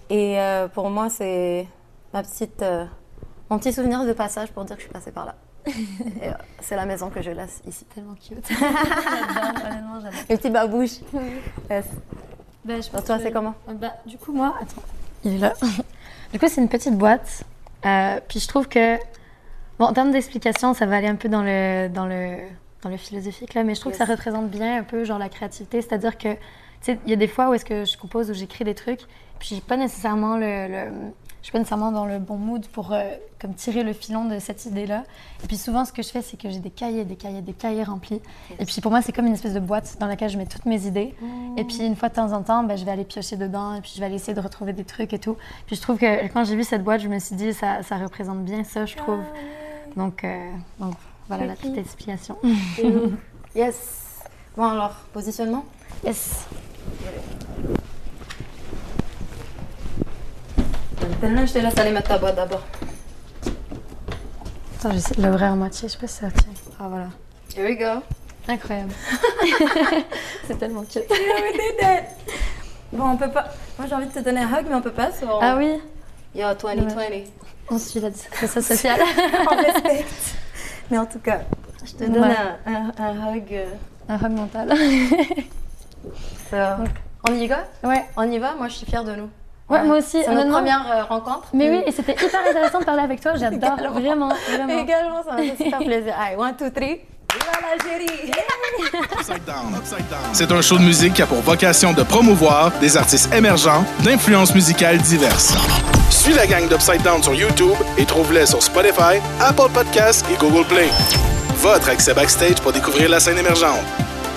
Et 0.10 0.40
euh, 0.40 0.68
pour 0.68 0.90
moi, 0.90 1.10
c'est 1.10 1.68
ma 2.14 2.22
petite, 2.24 2.62
euh, 2.62 2.86
mon 3.50 3.58
petit 3.60 3.74
souvenir 3.74 4.06
de 4.06 4.14
passage 4.14 4.52
pour 4.52 4.64
dire 4.66 4.76
que 4.78 4.82
je 4.82 4.86
suis 4.88 4.94
passée 4.94 5.12
par 5.12 5.26
là. 5.26 5.36
Et, 5.66 6.28
euh, 6.28 6.32
c'est 6.62 6.76
la 6.76 6.86
maison 6.86 7.10
que 7.10 7.22
je 7.22 7.32
laisse 7.32 7.62
ici. 7.68 7.86
Tellement 7.96 8.14
cute. 8.16 8.48
j'adore, 8.50 9.66
honnêtement, 9.66 9.96
j'adore. 10.02 10.20
Les 10.30 10.38
petits 10.38 10.50
babouches. 10.50 11.00
Yes. 11.70 11.86
Bah, 12.66 12.80
je 12.80 12.90
Pour 12.90 13.00
pense 13.00 13.06
toi, 13.06 13.18
que- 13.18 13.24
c'est 13.24 13.32
comment? 13.32 13.56
Bah, 13.68 13.94
du 14.06 14.18
coup, 14.18 14.32
moi, 14.34 14.54
attends, 14.62 14.84
il 15.24 15.36
est 15.36 15.38
là. 15.40 15.54
Du 16.34 16.40
coup, 16.40 16.48
c'est 16.50 16.60
une 16.62 16.68
petite 16.70 16.98
boîte. 16.98 17.44
Euh, 17.86 18.20
puis 18.28 18.40
je 18.40 18.48
trouve 18.48 18.68
que, 18.68 18.98
bon, 19.80 19.86
en 19.86 19.94
termes 19.94 20.12
d'explication, 20.12 20.74
ça 20.74 20.86
va 20.86 20.98
aller 20.98 21.08
un 21.08 21.16
peu 21.16 21.30
dans 21.30 21.44
le, 21.44 21.88
dans 21.90 22.06
le, 22.06 22.38
dans 22.82 22.90
le 22.90 22.98
philosophique, 22.98 23.54
là, 23.54 23.64
mais 23.64 23.76
je 23.76 23.80
trouve 23.80 23.94
que 23.94 23.98
ça 23.98 24.06
représente 24.06 24.50
bien 24.50 24.80
un 24.80 24.84
peu, 24.84 25.04
genre, 25.06 25.20
la 25.20 25.30
créativité. 25.30 25.82
C'est-à-dire 25.82 26.18
que, 26.18 26.34
tu 26.34 26.40
sais, 26.82 27.00
il 27.06 27.10
y 27.10 27.14
a 27.14 27.18
des 27.18 27.28
fois 27.28 27.50
où 27.50 27.54
est-ce 27.54 27.66
que 27.66 27.86
je 27.86 27.98
compose 27.98 28.30
ou 28.30 28.34
j'écris 28.34 28.64
des 28.66 28.76
trucs, 28.76 29.02
puis 29.40 29.56
j'ai 29.56 29.62
pas 29.62 29.78
nécessairement 29.78 30.38
le, 30.38 30.68
le- 30.68 30.92
je 31.44 31.48
suis 31.48 31.52
pas 31.52 31.60
nécessairement 31.60 31.92
dans 31.92 32.06
le 32.06 32.20
bon 32.20 32.38
mood 32.38 32.66
pour 32.68 32.94
euh, 32.94 33.04
comme 33.38 33.54
tirer 33.54 33.84
le 33.84 33.92
filon 33.92 34.24
de 34.24 34.40
cette 34.40 34.66
idée-là. 34.66 35.04
Et 35.44 35.48
puis 35.48 35.58
souvent, 35.58 35.84
ce 35.84 35.92
que 35.92 36.02
je 36.02 36.08
fais, 36.08 36.22
c'est 36.22 36.38
que 36.38 36.50
j'ai 36.50 36.60
des 36.60 36.70
cahiers, 36.70 37.04
des 37.04 37.18
cahiers, 37.18 37.42
des 37.42 37.52
cahiers 37.52 37.84
remplis. 37.84 38.22
Et 38.60 38.66
puis 38.66 38.80
pour 38.80 38.92
moi, 38.92 39.02
c'est 39.02 39.12
comme 39.12 39.28
une 39.28 39.34
espèce 39.34 39.54
de 39.54 39.60
boîte 39.60 39.98
dans 40.00 40.08
laquelle 40.08 40.30
je 40.30 40.38
mets 40.38 40.46
toutes 40.46 40.66
mes 40.66 40.88
idées. 40.88 41.14
Et 41.58 41.66
puis 41.66 41.86
une 41.86 41.98
fois 41.98 42.08
de 42.08 42.14
temps 42.14 42.32
en 42.32 42.44
temps, 42.44 42.64
ben, 42.64 42.78
je 42.78 42.86
vais 42.86 42.92
aller 42.92 43.04
piocher 43.04 43.36
dedans 43.36 43.76
et 43.76 43.82
puis 43.82 43.92
je 43.94 44.00
vais 44.00 44.06
aller 44.06 44.16
essayer 44.16 44.34
de 44.34 44.40
retrouver 44.40 44.72
des 44.72 44.86
trucs 44.86 45.12
et 45.12 45.20
tout. 45.20 45.36
Puis 45.68 45.76
je 45.76 45.82
trouve 45.82 45.98
que 45.98 46.28
quand 46.28 46.46
j'ai 46.46 46.56
vu 46.56 46.64
cette 46.64 46.82
boîte, 46.82 47.02
je 47.02 47.10
me 47.10 47.20
suis 47.20 47.36
dit, 47.36 47.54
ça, 47.54 47.84
ça 47.84 47.98
représente 47.98 48.46
bien 48.46 48.64
ça, 48.64 48.86
je 48.86 48.96
trouve. 48.96 49.20
Donc, 49.98 50.24
euh, 50.24 50.50
donc 50.80 50.94
voilà 51.28 51.46
la 51.46 51.56
petite 51.56 51.78
explication. 51.78 52.38
Yes. 53.56 54.24
Bon, 54.58 54.64
alors, 54.64 54.96
positionnement? 55.14 55.64
Yes. 56.04 56.48
Maintenant, 61.22 61.46
je 61.46 61.54
te 61.54 61.60
laisse 61.60 61.78
aller 61.78 61.92
mettre 61.92 62.10
ta 62.10 62.18
boîte 62.18 62.36
d'abord. 62.36 62.62
Attends, 64.80 64.92
j'essaie 64.92 65.16
de 65.16 65.26
l'ouvrir 65.26 65.52
à 65.52 65.56
moitié, 65.56 65.88
je 65.88 65.94
sais 65.94 66.00
pas 66.00 66.08
si 66.08 66.16
ça 66.20 66.30
tient. 66.32 66.52
Ah 66.80 66.88
voilà. 66.90 67.08
Here 67.56 67.66
we 67.70 67.78
go. 67.78 68.02
Incroyable. 68.48 68.92
c'est 70.48 70.58
tellement 70.60 70.84
cute. 70.84 71.04
Bon, 72.92 73.12
on 73.12 73.18
peut 73.18 73.30
pas. 73.32 73.46
Moi, 73.78 73.88
j'ai 73.88 73.96
envie 73.96 74.08
de 74.08 74.12
te 74.12 74.20
donner 74.20 74.42
un 74.42 74.48
hug, 74.60 74.66
mais 74.68 74.76
on 74.76 74.82
peut 74.82 74.92
pas. 74.92 75.12
sur- 75.12 75.40
Ah 75.42 75.56
oui, 75.58 75.80
Yo, 76.36 76.48
2020. 76.62 77.02
on 77.70 77.78
suit 77.78 78.00
la 78.02 78.10
distanciation 78.10 78.62
sociale. 78.76 79.00
on 79.50 79.56
respecte. 79.56 80.36
Mais 80.92 80.98
en 80.98 81.06
tout 81.06 81.20
cas, 81.20 81.42
je 81.86 81.94
te 81.94 82.04
donne 82.04 82.24
Ouais. 82.24 82.36
un, 82.66 82.74
un- 82.74 82.94
un 83.04 83.36
hug. 83.36 83.46
euh, 83.52 83.66
Un 84.10 84.16
hug 84.18 84.32
mental. 84.32 84.74
ça. 86.50 86.80
On 87.30 87.34
y 87.34 87.48
va? 87.48 87.64
Ouais. 87.84 88.04
On 88.18 88.30
y 88.30 88.38
va? 88.40 88.56
Moi, 88.56 88.68
je 88.68 88.74
suis 88.74 88.86
fière 88.86 89.06
de 89.06 89.16
nous. 89.16 89.30
Ouais, 89.70 89.84
moi 89.84 89.98
aussi, 89.98 90.22
C'est 90.24 90.34
notre 90.34 90.52
première 90.52 90.86
euh, 90.92 91.04
rencontre. 91.04 91.48
Mais 91.54 91.70
oui, 91.70 91.84
et 91.88 91.92
c'était 91.92 92.14
hyper 92.14 92.40
intéressant 92.48 92.80
de 92.80 92.86
parler 92.86 93.02
avec 93.04 93.22
toi. 93.22 93.34
J'adore, 93.36 93.74
Également. 93.78 94.00
vraiment, 94.00 94.30
vraiment. 94.52 94.82
Également, 94.84 95.24
ça 95.24 95.32
m'a 95.36 95.42
fait 95.44 95.64
super 95.64 95.80
plaisir. 95.80 96.14
Allez, 96.20 96.36
one, 96.38 96.56
two, 96.58 96.70
three. 96.70 97.02
C'est 100.34 100.52
un 100.52 100.62
show 100.62 100.78
de 100.78 100.84
musique 100.84 101.14
qui 101.16 101.22
a 101.22 101.26
pour 101.26 101.42
vocation 101.42 101.94
de 101.94 102.04
promouvoir 102.04 102.72
des 102.80 102.96
artistes 102.98 103.34
émergents 103.34 103.84
d'influences 104.04 104.54
musicales 104.54 104.98
diverses. 105.00 105.56
Suis 106.10 106.34
la 106.34 106.46
gang 106.46 106.68
d'Upside 106.68 107.02
Down 107.02 107.24
sur 107.24 107.34
YouTube 107.34 107.74
et 107.98 108.06
trouve-les 108.06 108.46
sur 108.46 108.62
Spotify, 108.62 109.20
Apple 109.42 109.70
Podcasts 109.74 110.26
et 110.32 110.36
Google 110.38 110.66
Play. 110.68 110.90
Votre 111.58 111.90
accès 111.90 112.14
backstage 112.14 112.62
pour 112.62 112.72
découvrir 112.72 113.10
la 113.10 113.20
scène 113.20 113.38
émergente. 113.38 113.80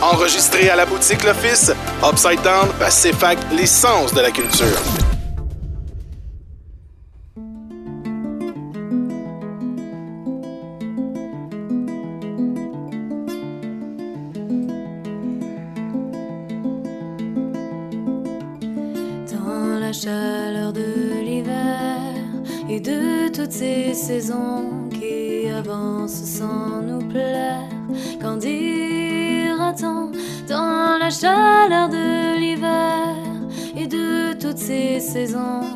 Enregistré 0.00 0.70
à 0.70 0.76
la 0.76 0.86
boutique 0.86 1.22
L'Office, 1.24 1.72
Upside 2.02 2.42
Down 2.42 2.68
va 2.78 2.90
s'effac 2.90 3.38
l'essence 3.52 4.14
de 4.14 4.20
la 4.20 4.30
culture. 4.30 4.80
Qui 24.90 25.48
avancent 25.48 26.24
sans 26.38 26.82
nous 26.82 27.06
plaire, 27.08 27.68
qu'en 28.20 28.36
dira-t-on 28.36 30.10
dans 30.48 30.98
la 30.98 31.10
chaleur 31.10 31.88
de 31.88 32.38
l'hiver 32.38 33.14
et 33.76 33.86
de 33.86 34.32
toutes 34.34 34.58
ces 34.58 35.00
saisons 35.00 35.75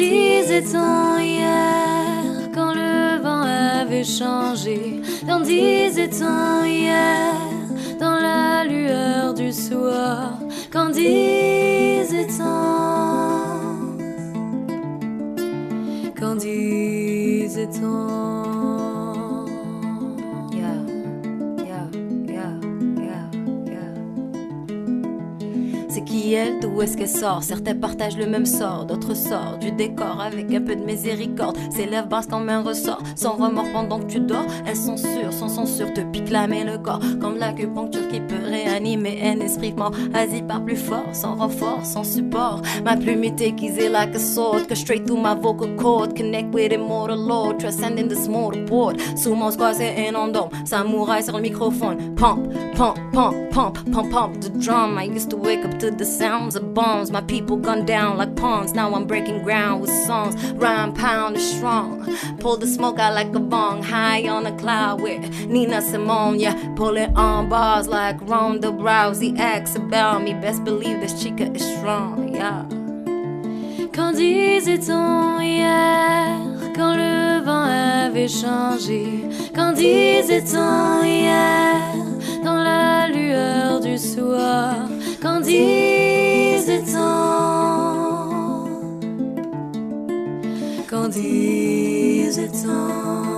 disait-on 0.00 1.18
hier 1.18 2.50
quand 2.54 2.74
le 2.74 3.20
vent 3.22 3.42
avait 3.42 4.04
changé. 4.04 5.00
Qu'en 5.26 5.40
disait-on 5.40 6.64
hier 6.64 7.34
dans 7.98 8.18
la 8.28 8.64
lueur 8.64 9.34
du 9.34 9.52
soir. 9.52 10.38
Qu'en 10.72 10.88
disait-on 10.90 12.50
Qu'en 16.18 16.34
disait-on 16.36 18.19
d'où 26.80 26.84
est-ce 26.84 26.96
qu'elle 26.96 27.08
sort? 27.08 27.42
Certains 27.42 27.74
partagent 27.74 28.16
le 28.16 28.26
même 28.26 28.46
sort, 28.46 28.86
d'autres 28.86 29.14
sortent 29.14 29.60
du 29.60 29.70
décor 29.72 30.20
avec 30.20 30.52
un 30.52 30.60
peu 30.60 30.74
de 30.74 30.82
miséricorde. 30.82 31.56
Ses 31.70 31.86
lèvres 31.86 32.08
bassent 32.08 32.26
comme 32.26 32.48
un 32.48 32.62
ressort, 32.62 33.02
sans 33.16 33.32
remords 33.32 33.70
pendant 33.72 33.98
que 34.00 34.06
tu 34.06 34.20
dors. 34.20 34.46
Elles 34.66 34.76
sont 34.76 34.96
sûres, 34.96 35.32
sans 35.32 35.48
censure, 35.48 35.92
te 35.92 36.00
piquent 36.00 36.30
la 36.30 36.46
main 36.46 36.64
le 36.64 36.78
corps. 36.78 37.00
Comme 37.20 37.36
l'acupuncture 37.36 38.08
qui 38.08 38.20
peut 38.20 38.42
réanimer 38.42 39.20
un 39.24 39.40
esprit 39.40 39.74
mort. 39.74 39.92
Vas-y, 40.10 40.42
par 40.42 40.64
plus 40.64 40.76
fort, 40.76 41.04
sans 41.12 41.34
renfort, 41.34 41.84
sans 41.84 42.04
support. 42.04 42.62
Ma 42.84 42.96
plume 42.96 43.24
est 43.24 43.40
aiguisée 43.40 43.88
like 43.88 44.14
a 44.14 44.18
sword, 44.18 44.66
que 44.66 44.74
straight 44.74 45.06
through 45.06 45.20
my 45.20 45.34
vocal 45.38 45.76
cord. 45.76 46.16
Connect 46.16 46.54
with 46.54 46.72
immortal 46.72 47.18
lord, 47.18 47.58
transcending 47.58 48.08
this 48.08 48.28
mortal 48.28 48.64
board. 48.64 48.96
Sous 49.16 49.34
mon 49.34 49.50
squat, 49.50 49.74
c'est 49.76 50.14
endorme. 50.14 50.50
Samouraï 50.64 51.22
sur 51.22 51.36
le 51.36 51.42
microphone. 51.42 52.14
Pump, 52.14 52.48
pump, 52.74 52.96
pump, 53.12 53.34
pump, 53.50 53.78
pump, 53.92 54.10
pump 54.10 54.40
the 54.40 54.50
drum. 54.58 54.98
I 54.98 55.04
used 55.04 55.30
to 55.30 55.36
wake 55.36 55.64
up 55.64 55.78
to 55.80 55.90
the 55.90 56.04
sounds 56.04 56.56
of 56.56 56.69
bombs. 56.74 57.10
My 57.10 57.20
people 57.20 57.56
gunned 57.56 57.86
down 57.86 58.16
like 58.16 58.34
pawns. 58.36 58.74
Now 58.74 58.94
I'm 58.94 59.06
breaking 59.06 59.42
ground 59.42 59.82
with 59.82 59.90
songs. 60.06 60.34
Rhyme 60.52 60.94
pound 60.94 61.36
is 61.36 61.56
strong. 61.56 62.16
Pull 62.38 62.56
the 62.56 62.66
smoke 62.66 62.98
out 62.98 63.14
like 63.14 63.34
a 63.34 63.40
bong. 63.40 63.82
High 63.82 64.28
on 64.28 64.46
a 64.46 64.56
cloud 64.56 65.00
with 65.00 65.46
Nina 65.46 65.82
Simone. 65.82 66.40
Yeah, 66.40 66.54
pulling 66.76 67.16
on 67.16 67.48
bars 67.48 67.88
like 67.88 68.16
Ronda 68.22 68.68
Rousey. 68.68 69.38
Acts 69.38 69.74
about 69.74 70.22
me. 70.22 70.34
Best 70.34 70.64
believe 70.64 71.00
this 71.00 71.22
chica 71.22 71.50
is 71.52 71.64
strong. 71.76 72.34
Yeah. 72.34 72.64
Qu'en 73.92 74.12
disait-on 74.12 75.40
hier 75.40 76.38
quand 76.76 76.94
le 76.94 77.42
vent 77.44 77.64
avait 78.06 78.28
changé 78.28 79.24
Qu'en 79.54 79.72
disait-on 79.72 81.02
hier 81.04 81.80
dans 82.44 82.62
la 82.62 83.08
lueur 83.08 83.80
du 83.80 83.98
soir 83.98 84.88
Qu'en 90.88 91.08
disait-on 91.08 93.29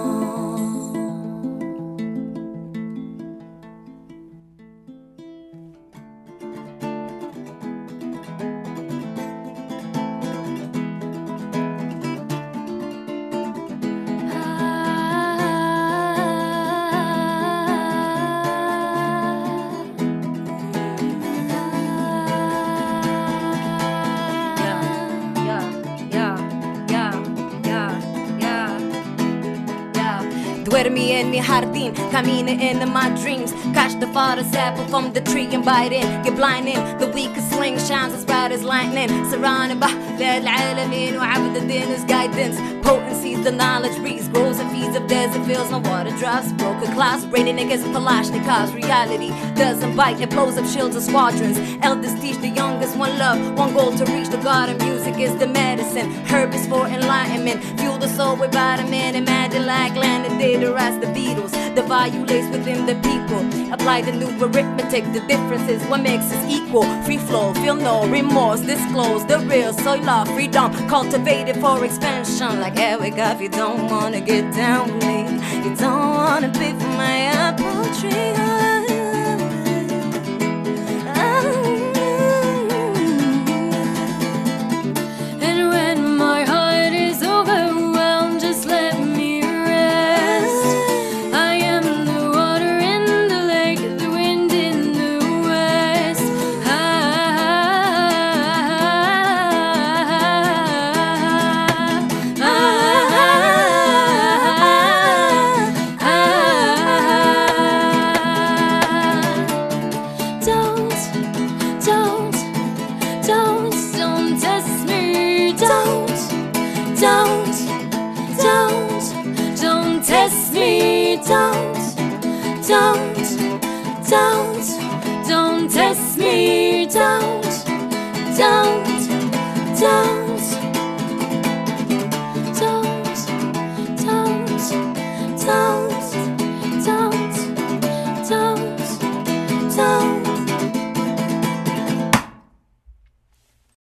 Fermi 30.81 31.11
and 31.11 31.31
me 31.31 31.37
hardin, 31.37 31.93
camina 32.11 32.59
in 32.59 32.77
my 32.91 33.09
dreams. 33.21 33.51
Catch 33.73 33.99
the 33.99 34.07
father's 34.07 34.53
apple 34.53 34.85
from 34.87 35.13
the 35.13 35.21
tree 35.21 35.47
and 35.51 35.63
bite 35.63 35.91
in. 35.91 36.23
Get 36.23 36.35
blinding, 36.35 36.79
the 36.97 37.07
weakest 37.07 37.51
swing 37.53 37.77
shines 37.79 38.13
as 38.13 38.25
bright 38.25 38.51
as 38.51 38.63
lightning. 38.63 39.09
Surrounded 39.29 39.79
by 39.79 39.91
للعالمين 40.17 41.17
وعبد 41.17 41.55
الدين's 41.57 42.03
guidance. 42.05 42.57
Potencies, 42.81 43.43
the 43.43 43.51
knowledge 43.51 43.97
reads, 43.99 44.27
grows 44.29 44.59
and 44.59 44.71
feeds 44.71 44.95
of 44.95 45.07
desert 45.07 45.45
fields, 45.45 45.69
no 45.71 45.79
water 45.79 46.11
drops. 46.17 46.51
Broken 46.53 46.91
clouds, 46.93 47.25
raining 47.27 47.59
against 47.59 47.85
Kalashnikovs. 47.87 48.73
Reality 48.73 49.29
doesn't 49.55 49.95
bite, 49.95 50.19
it 50.21 50.29
blows 50.29 50.57
up 50.57 50.65
shields 50.65 50.95
of 50.95 51.03
squadrons. 51.03 51.57
Elders 51.81 52.15
teach 52.21 52.37
the 52.37 52.49
youngest 52.49 52.95
one 52.97 53.17
love, 53.17 53.39
one 53.57 53.73
goal 53.73 53.91
to 53.97 54.05
reach 54.13 54.29
the 54.29 54.37
God, 54.37 54.69
and 54.69 54.81
music 54.83 55.19
is 55.19 55.35
the 55.37 55.47
medicine. 55.47 56.09
Herb 56.25 56.53
is 56.53 56.65
for 56.67 56.87
enlightenment, 56.87 57.63
fuel 57.79 57.97
the 57.97 58.07
soul 58.07 58.35
with 58.35 58.51
vitamin. 58.53 59.15
Imagine 59.15 59.65
like 59.65 59.95
land 59.95 60.25
and 60.25 60.39
rise 60.72 60.98
the 61.00 61.06
Beatles. 61.06 61.52
The 61.74 61.82
lays 61.82 62.48
within 62.50 62.86
the 62.86 62.94
people. 62.96 63.72
Apply 63.72 64.02
the 64.02 64.12
new 64.12 64.28
arithmetic, 64.44 65.04
the 65.12 65.20
differences, 65.26 65.82
what 65.88 66.02
makes 66.02 66.30
us 66.32 66.44
equal. 66.46 66.84
Free 67.04 67.18
flow, 67.18 67.54
feel 67.54 67.74
no 67.74 68.06
remorse, 68.06 68.60
disclose 68.60 69.24
the 69.26 69.38
real 69.40 69.72
soy 69.72 70.00
law, 70.00 70.24
freedom, 70.24 70.72
cultivated 70.88 71.56
for 71.56 71.84
expansion. 71.84 72.60
Like 72.60 72.78
Eric, 72.78 73.14
if 73.16 73.40
you 73.40 73.48
don't 73.48 73.90
wanna 73.90 74.20
get 74.20 74.52
down 74.54 74.92
with 74.92 75.04
me, 75.04 75.20
you 75.64 75.74
don't 75.76 76.14
wanna 76.14 76.48
be 76.48 76.72
for 76.72 76.92
my 76.98 77.16
apple 77.42 77.84
tree. 77.98 78.81